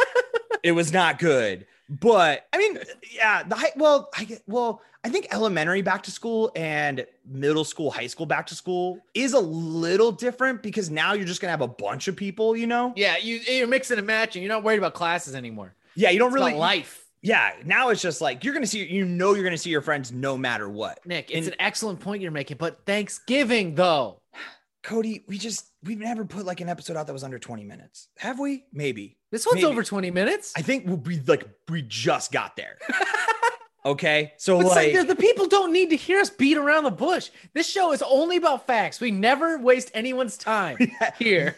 it 0.63 0.71
was 0.71 0.93
not 0.93 1.19
good. 1.19 1.67
But 1.99 2.47
I 2.53 2.57
mean, 2.57 2.79
yeah, 3.13 3.43
the 3.43 3.55
high, 3.55 3.71
well, 3.75 4.09
I 4.17 4.23
get 4.23 4.41
well, 4.47 4.81
I 5.03 5.09
think 5.09 5.27
elementary 5.31 5.81
back 5.81 6.01
to 6.03 6.11
school 6.11 6.51
and 6.55 7.05
middle 7.25 7.63
school, 7.63 7.91
high 7.91 8.07
school 8.07 8.25
back 8.25 8.47
to 8.47 8.55
school 8.55 8.99
is 9.13 9.33
a 9.33 9.39
little 9.39 10.11
different 10.11 10.63
because 10.63 10.89
now 10.89 11.13
you're 11.13 11.25
just 11.25 11.39
gonna 11.41 11.51
have 11.51 11.61
a 11.61 11.67
bunch 11.67 12.07
of 12.07 12.15
people, 12.15 12.55
you 12.55 12.65
know? 12.67 12.93
Yeah, 12.95 13.17
you 13.17 13.35
you're 13.47 13.67
mixing 13.67 13.97
and 13.97 14.07
matching. 14.07 14.41
You're 14.41 14.51
not 14.51 14.63
worried 14.63 14.77
about 14.79 14.93
classes 14.95 15.35
anymore. 15.35 15.75
Yeah, 15.95 16.09
you 16.09 16.19
don't 16.19 16.29
It's 16.29 16.35
really 16.35 16.53
life. 16.55 17.01
Yeah, 17.21 17.51
now 17.63 17.89
it's 17.89 18.01
just 18.01 18.21
like 18.21 18.43
you're 18.43 18.53
gonna 18.55 18.65
see, 18.65 18.85
you 18.85 19.05
know, 19.05 19.33
you're 19.35 19.43
gonna 19.43 19.57
see 19.57 19.69
your 19.69 19.81
friends 19.81 20.11
no 20.11 20.37
matter 20.37 20.67
what. 20.67 21.05
Nick, 21.05 21.29
it's 21.29 21.45
And- 21.47 21.53
an 21.55 21.61
excellent 21.61 21.99
point 21.99 22.21
you're 22.21 22.31
making, 22.31 22.57
but 22.57 22.85
Thanksgiving 22.85 23.75
though. 23.75 24.19
Cody, 24.83 25.23
we 25.27 25.37
just 25.37 25.67
we've 25.83 25.99
never 25.99 26.25
put 26.25 26.45
like 26.45 26.59
an 26.61 26.69
episode 26.69 26.97
out 26.97 27.07
that 27.07 27.13
was 27.13 27.23
under 27.23 27.39
20 27.39 27.63
minutes, 27.65 28.07
have 28.17 28.39
we? 28.39 28.65
Maybe. 28.73 29.17
This 29.33 29.47
one's 29.47 29.55
Maybe. 29.55 29.65
over 29.65 29.83
20 29.83 30.11
minutes. 30.11 30.53
I 30.55 30.61
think 30.61 30.85
we 30.85 30.93
we 30.93 31.19
like 31.25 31.49
we 31.67 31.81
just 31.81 32.31
got 32.31 32.55
there. 32.55 32.77
okay, 33.85 34.33
so 34.37 34.59
like, 34.59 34.93
like, 34.93 35.07
the, 35.07 35.15
people 35.15 35.47
don't 35.47 35.73
need 35.73 35.89
to 35.89 35.95
hear 35.95 36.19
us 36.19 36.29
beat 36.29 36.55
around 36.55 36.83
the 36.83 36.91
bush. 36.91 37.31
This 37.55 37.67
show 37.67 37.93
is 37.93 38.03
only 38.03 38.37
about 38.37 38.67
facts. 38.67 39.01
We 39.01 39.09
never 39.09 39.57
waste 39.57 39.89
anyone's 39.95 40.37
time 40.37 40.77
here. 41.17 41.55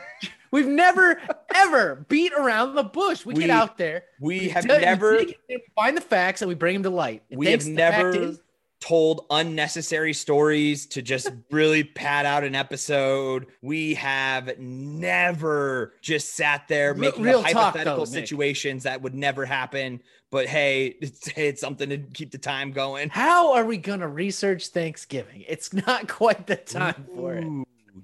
We've 0.50 0.66
never 0.66 1.20
ever 1.54 2.06
beat 2.08 2.32
around 2.32 2.74
the 2.76 2.84
bush. 2.84 3.26
We, 3.26 3.34
We- 3.34 3.40
get 3.42 3.50
out 3.50 3.76
there. 3.76 4.04
we 4.18 4.48
have 4.48 4.66
dig- 4.66 4.80
never 4.80 5.22
we 5.50 5.62
find 5.76 5.98
the 5.98 6.00
facts 6.00 6.40
and 6.40 6.48
we 6.48 6.54
bring 6.54 6.76
them 6.76 6.84
to 6.84 6.90
light. 6.90 7.24
And 7.30 7.38
we 7.38 7.48
have 7.48 7.66
never 7.66 8.36
told 8.80 9.26
unnecessary 9.30 10.12
stories 10.12 10.86
to 10.86 11.02
just 11.02 11.30
really 11.50 11.84
pad 11.84 12.26
out 12.26 12.44
an 12.44 12.54
episode. 12.54 13.46
We 13.62 13.94
have 13.94 14.58
never 14.58 15.94
just 16.00 16.34
sat 16.34 16.68
there 16.68 16.94
making 16.94 17.22
real 17.24 17.40
up 17.40 17.46
hypothetical 17.46 18.04
though, 18.04 18.12
Nick. 18.12 18.26
situations 18.28 18.84
that 18.84 19.02
would 19.02 19.14
never 19.14 19.44
happen. 19.44 20.00
But 20.30 20.46
hey, 20.46 20.96
it's, 21.00 21.26
it's 21.36 21.60
something 21.60 21.88
to 21.90 21.98
keep 21.98 22.30
the 22.30 22.38
time 22.38 22.72
going. 22.72 23.08
how 23.08 23.54
are 23.54 23.64
we 23.64 23.78
gonna 23.78 24.08
research 24.08 24.68
Thanksgiving? 24.68 25.44
It's 25.48 25.72
not 25.72 26.08
quite 26.08 26.46
the 26.46 26.56
time 26.56 27.06
for 27.14 27.34
it. 27.34 27.46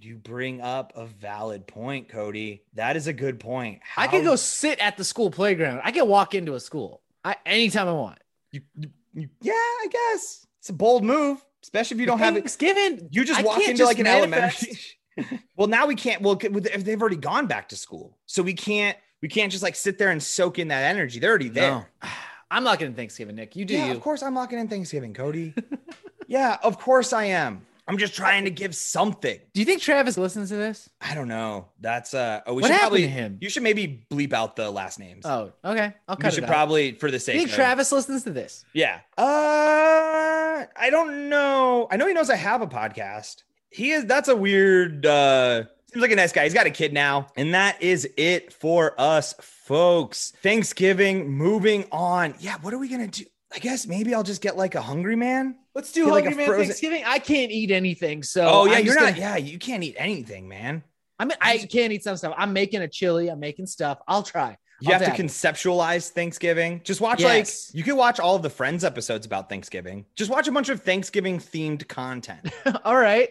You 0.00 0.16
bring 0.16 0.60
up 0.60 0.92
a 0.96 1.06
valid 1.06 1.68
point, 1.68 2.08
Cody. 2.08 2.64
That 2.74 2.96
is 2.96 3.06
a 3.06 3.12
good 3.12 3.38
point. 3.38 3.80
I 3.96 4.08
can 4.08 4.24
go 4.24 4.34
sit 4.34 4.80
at 4.80 4.96
the 4.96 5.04
school 5.04 5.30
playground. 5.30 5.82
I 5.84 5.92
can 5.92 6.08
walk 6.08 6.34
into 6.34 6.54
a 6.54 6.60
school 6.60 7.00
I, 7.24 7.36
anytime 7.46 7.86
I 7.88 7.92
want. 7.92 8.18
You- 8.50 8.62
you- 8.74 9.28
yeah, 9.40 9.52
I 9.52 9.86
guess 9.90 10.43
it's 10.64 10.70
a 10.70 10.72
bold 10.72 11.04
move, 11.04 11.44
especially 11.62 11.96
if 11.96 12.00
you 12.00 12.06
don't 12.06 12.20
have 12.20 12.36
it. 12.36 12.40
Thanksgiving. 12.40 13.10
You 13.10 13.26
just 13.26 13.40
I 13.40 13.42
walk 13.42 13.58
into 13.58 13.74
just 13.74 13.86
like 13.86 13.98
an 13.98 14.06
elementary. 14.06 14.78
well, 15.56 15.68
now 15.68 15.86
we 15.86 15.94
can't. 15.94 16.22
Well, 16.22 16.38
if 16.40 16.84
they've 16.84 16.98
already 16.98 17.18
gone 17.18 17.46
back 17.46 17.68
to 17.68 17.76
school, 17.76 18.16
so 18.24 18.42
we 18.42 18.54
can't. 18.54 18.96
We 19.20 19.28
can't 19.28 19.52
just 19.52 19.62
like 19.62 19.76
sit 19.76 19.98
there 19.98 20.10
and 20.10 20.22
soak 20.22 20.58
in 20.58 20.68
that 20.68 20.84
energy. 20.84 21.18
They're 21.18 21.28
already 21.28 21.50
there. 21.50 21.70
No. 22.02 22.08
I'm 22.50 22.64
not 22.64 22.78
getting 22.78 22.94
Thanksgiving, 22.94 23.36
Nick. 23.36 23.56
You 23.56 23.66
do 23.66 23.74
yeah, 23.74 23.88
you. 23.88 23.92
of 23.92 24.00
course 24.00 24.22
I'm 24.22 24.34
locking 24.34 24.58
in 24.58 24.68
Thanksgiving, 24.68 25.12
Cody. 25.12 25.52
yeah, 26.28 26.56
of 26.62 26.78
course 26.78 27.12
I 27.12 27.24
am. 27.24 27.66
I'm 27.86 27.98
just 27.98 28.14
trying 28.14 28.44
to 28.44 28.50
give 28.50 28.74
something. 28.74 29.38
Do 29.52 29.60
you 29.60 29.66
think 29.66 29.82
Travis 29.82 30.16
listens 30.16 30.48
to 30.48 30.56
this? 30.56 30.88
I 31.02 31.14
don't 31.14 31.28
know. 31.28 31.68
That's 31.80 32.14
uh. 32.14 32.40
Oh, 32.46 32.54
we 32.54 32.62
What 32.62 32.68
should 32.68 32.72
happened 32.72 32.82
probably. 32.90 33.02
to 33.02 33.08
him? 33.08 33.38
You 33.42 33.50
should 33.50 33.62
maybe 33.62 34.06
bleep 34.10 34.32
out 34.32 34.56
the 34.56 34.70
last 34.70 34.98
names. 34.98 35.26
Oh, 35.26 35.52
okay. 35.64 35.92
I'll 36.08 36.16
we 36.16 36.22
cut 36.22 36.32
should 36.32 36.44
it 36.44 36.46
out. 36.46 36.52
probably, 36.52 36.92
for 36.92 37.10
the 37.10 37.18
Do 37.18 37.20
sake. 37.20 37.34
you 37.34 37.40
think 37.42 37.50
of- 37.50 37.56
Travis 37.56 37.92
listens 37.92 38.24
to 38.24 38.30
this? 38.30 38.64
Yeah. 38.72 39.00
Uh 39.18 40.64
I 40.76 40.88
don't 40.90 41.28
know. 41.28 41.86
I 41.90 41.96
know 41.96 42.06
he 42.06 42.14
knows 42.14 42.30
I 42.30 42.36
have 42.36 42.62
a 42.62 42.66
podcast. 42.66 43.42
He 43.70 43.90
is 43.90 44.04
that's 44.06 44.28
a 44.28 44.36
weird 44.36 45.04
uh 45.04 45.64
seems 45.92 46.00
like 46.02 46.10
a 46.10 46.16
nice 46.16 46.32
guy. 46.32 46.44
He's 46.44 46.54
got 46.54 46.66
a 46.66 46.70
kid 46.70 46.92
now. 46.92 47.28
And 47.36 47.54
that 47.54 47.82
is 47.82 48.08
it 48.16 48.52
for 48.52 48.94
us 48.98 49.34
folks. 49.40 50.32
Thanksgiving 50.42 51.30
moving 51.30 51.84
on. 51.92 52.34
Yeah, 52.40 52.56
what 52.62 52.72
are 52.74 52.78
we 52.78 52.88
going 52.88 53.08
to 53.10 53.24
do? 53.24 53.30
I 53.54 53.58
guess 53.58 53.86
maybe 53.86 54.14
I'll 54.14 54.22
just 54.24 54.42
get 54.42 54.56
like 54.56 54.74
a 54.74 54.82
hungry 54.82 55.16
man. 55.16 55.56
Let's 55.74 55.92
do 55.92 56.06
like 56.10 56.24
Hungry 56.24 56.32
a 56.32 56.36
Man 56.36 56.46
frozen- 56.46 56.64
Thanksgiving. 56.66 57.02
I 57.06 57.18
can't 57.18 57.52
eat 57.52 57.70
anything, 57.70 58.22
so 58.22 58.46
Oh, 58.46 58.64
yeah, 58.66 58.74
I'm 58.78 58.84
you're 58.84 58.94
not 58.94 59.10
gonna- 59.14 59.18
yeah, 59.18 59.36
you 59.36 59.58
can't 59.58 59.82
eat 59.84 59.94
anything, 59.98 60.48
man. 60.48 60.82
I 61.18 61.24
mean, 61.24 61.36
I 61.40 61.58
can't 61.58 61.92
eat 61.92 62.02
some 62.02 62.16
stuff. 62.16 62.34
I'm 62.36 62.52
making 62.52 62.82
a 62.82 62.88
chili. 62.88 63.28
I'm 63.28 63.38
making 63.38 63.66
stuff. 63.66 63.98
I'll 64.08 64.24
try. 64.24 64.56
You 64.80 64.92
I'll 64.92 64.98
have 64.98 65.14
to 65.16 65.22
conceptualize 65.22 66.10
Thanksgiving. 66.10 66.80
Just 66.82 67.00
watch 67.00 67.20
Yes. 67.20 67.68
like 67.70 67.76
you 67.76 67.84
can 67.84 67.96
watch 67.96 68.18
all 68.18 68.34
of 68.34 68.42
the 68.42 68.50
Friends 68.50 68.82
episodes 68.82 69.24
about 69.24 69.48
Thanksgiving. 69.48 70.04
Just 70.16 70.30
watch 70.30 70.48
a 70.48 70.52
bunch 70.52 70.68
of 70.68 70.82
Thanksgiving 70.82 71.38
themed 71.38 71.86
content. 71.86 72.50
All 72.84 72.96
right. 72.96 73.28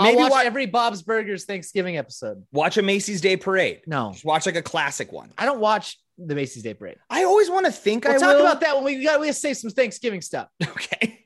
Maybe 0.00 0.18
watch 0.18 0.30
wa- 0.30 0.42
every 0.44 0.66
Bob's 0.66 1.02
Burgers 1.02 1.44
Thanksgiving 1.46 1.96
episode. 1.96 2.44
watch 2.52 2.76
a 2.76 2.82
Macy's 2.82 3.20
Day 3.22 3.36
Parade. 3.36 3.80
No, 3.86 4.10
Just 4.12 4.24
watch 4.24 4.44
like 4.46 4.54
a 4.54 4.62
classic 4.62 5.10
one. 5.10 5.32
I 5.38 5.46
don't 5.46 5.58
watch 5.58 5.98
the 6.18 6.34
Macy's 6.34 6.62
Day 6.62 6.74
Parade. 6.74 6.96
I 7.10 7.24
always 7.24 7.50
want 7.50 7.66
to 7.66 7.72
think 7.72 8.04
We'll 8.04 8.14
I 8.14 8.18
talk 8.18 8.36
will. 8.36 8.40
about 8.46 8.60
that 8.60 8.74
when 8.76 8.84
we 8.84 9.02
got. 9.02 9.20
We 9.20 9.26
gotta 9.26 9.34
save 9.34 9.56
some 9.56 9.70
Thanksgiving 9.70 10.20
stuff. 10.20 10.48
Okay. 10.68 11.18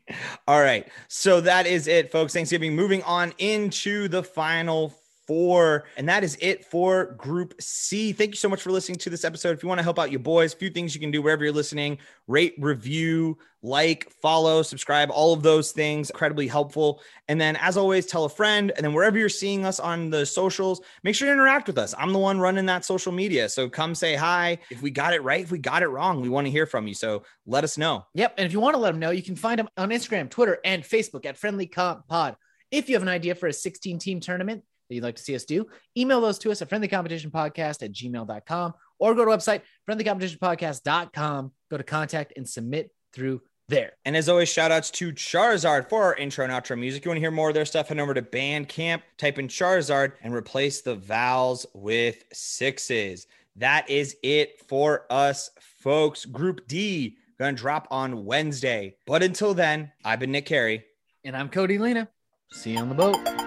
All 0.47 0.61
right. 0.61 0.87
So 1.09 1.41
that 1.41 1.67
is 1.67 1.89
it, 1.89 2.13
folks. 2.13 2.33
Thanksgiving. 2.33 2.77
Moving 2.77 3.03
on 3.03 3.33
into 3.39 4.07
the 4.09 4.23
final 4.23 4.95
four. 5.27 5.85
And 5.97 6.09
that 6.09 6.25
is 6.25 6.37
it 6.41 6.65
for 6.65 7.07
Group 7.19 7.55
C. 7.61 8.13
Thank 8.13 8.31
you 8.31 8.37
so 8.37 8.49
much 8.49 8.63
for 8.63 8.71
listening 8.71 8.99
to 8.99 9.11
this 9.11 9.25
episode. 9.25 9.57
If 9.57 9.63
you 9.63 9.69
want 9.69 9.79
to 9.79 9.85
help 9.85 9.99
out 9.99 10.11
your 10.11 10.21
boys, 10.21 10.55
a 10.55 10.57
few 10.57 10.71
things 10.71 10.95
you 10.95 11.01
can 11.01 11.11
do 11.11 11.23
wherever 11.23 11.45
you're 11.45 11.53
listening 11.53 11.99
rate, 12.29 12.55
review, 12.59 13.39
like, 13.63 14.11
follow, 14.23 14.63
subscribe, 14.63 15.11
all 15.11 15.33
of 15.33 15.43
those 15.43 15.73
things. 15.73 16.11
Incredibly 16.11 16.47
helpful. 16.47 17.01
And 17.29 17.41
then, 17.41 17.57
as 17.57 17.77
always, 17.77 18.07
tell 18.07 18.25
a 18.25 18.29
friend. 18.29 18.73
And 18.77 18.85
then, 18.85 18.93
wherever 18.93 19.19
you're 19.19 19.29
seeing 19.29 19.65
us 19.65 19.81
on 19.81 20.11
the 20.11 20.25
socials, 20.25 20.81
make 21.03 21.15
sure 21.15 21.27
to 21.27 21.33
interact 21.33 21.67
with 21.67 21.79
us. 21.79 21.95
I'm 21.99 22.13
the 22.13 22.19
one 22.19 22.39
running 22.39 22.67
that 22.67 22.85
social 22.85 23.13
media. 23.13 23.49
So 23.49 23.69
come 23.69 23.95
say 23.95 24.15
hi. 24.15 24.59
If 24.71 24.83
we 24.83 24.91
got 24.91 25.15
it 25.15 25.23
right, 25.23 25.43
if 25.43 25.51
we 25.51 25.59
got 25.59 25.83
it 25.83 25.89
wrong, 25.89 26.21
we 26.21 26.29
want 26.29 26.47
to 26.47 26.51
hear 26.51 26.67
from 26.67 26.87
you. 26.87 26.95
So 26.95 27.25
let 27.47 27.65
us 27.65 27.77
know. 27.79 28.07
Yep. 28.15 28.35
And 28.39 28.47
if 28.47 28.53
you 28.53 28.61
want 28.61 28.75
to 28.75 28.81
let 28.81 28.93
them 28.93 29.01
know, 29.01 29.11
you 29.11 29.23
can 29.23 29.37
find 29.37 29.59
them 29.59 29.69
on 29.77 29.91
Instagram, 29.91 30.31
Twitter, 30.31 30.59
and 30.65 30.83
Facebook 30.83 31.27
at 31.27 31.37
Friendly 31.37 31.67
Comp 31.67 32.07
Pod. 32.07 32.37
If 32.71 32.89
you 32.89 32.95
have 32.95 33.03
an 33.03 33.09
idea 33.09 33.35
for 33.35 33.47
a 33.47 33.53
16 33.53 33.99
team 33.99 34.21
tournament 34.21 34.65
that 34.89 34.95
you'd 34.95 35.05
like 35.05 35.17
to 35.17 35.23
see 35.23 35.35
us 35.35 35.45
do, 35.45 35.67
email 35.97 36.21
those 36.21 36.39
to 36.41 36.51
us 36.51 36.63
at 36.63 36.71
friendlycompetitionpodcast 36.71 37.83
at 37.83 37.93
gmail.com 37.93 38.75
or 38.99 39.15
go 39.15 39.25
to 39.25 39.31
our 39.31 39.37
website, 39.37 39.63
friendlycompetitionpodcast.com. 39.89 41.53
Go 41.71 41.77
to 41.77 41.85
contact 41.85 42.33
and 42.37 42.49
submit 42.49 42.91
through 43.13 43.43
there. 43.69 43.93
And 44.05 44.17
as 44.17 44.29
always, 44.29 44.49
shout 44.49 44.71
outs 44.71 44.91
to 44.93 45.13
Charizard 45.13 45.89
for 45.89 46.05
our 46.05 46.15
intro 46.15 46.45
and 46.45 46.53
outro 46.53 46.79
music. 46.79 47.05
You 47.05 47.11
want 47.11 47.17
to 47.17 47.21
hear 47.21 47.31
more 47.31 47.49
of 47.49 47.55
their 47.55 47.65
stuff? 47.65 47.89
Head 47.89 47.99
over 47.99 48.15
to 48.15 48.23
Bandcamp, 48.23 49.03
type 49.19 49.39
in 49.39 49.49
Charizard, 49.49 50.13
and 50.23 50.33
replace 50.33 50.83
the 50.83 50.95
vowels 50.95 51.67
with 51.75 52.25
sixes. 52.33 53.27
That 53.57 53.89
is 53.91 54.17
it 54.23 54.61
for 54.69 55.07
us, 55.11 55.51
folks. 55.79 56.25
Group 56.25 56.69
D 56.69 57.17
gonna 57.39 57.53
drop 57.53 57.89
on 57.91 58.25
Wednesday. 58.25 58.97
But 59.07 59.23
until 59.23 59.55
then, 59.55 59.93
I've 60.05 60.21
been 60.21 60.33
Nick 60.33 60.47
Carey. 60.47 60.85
And 61.25 61.37
I'm 61.37 61.49
Cody 61.49 61.79
Lena. 61.79 62.09
See 62.53 62.73
you 62.73 62.79
on 62.79 62.89
the 62.89 62.95
boat. 62.95 63.46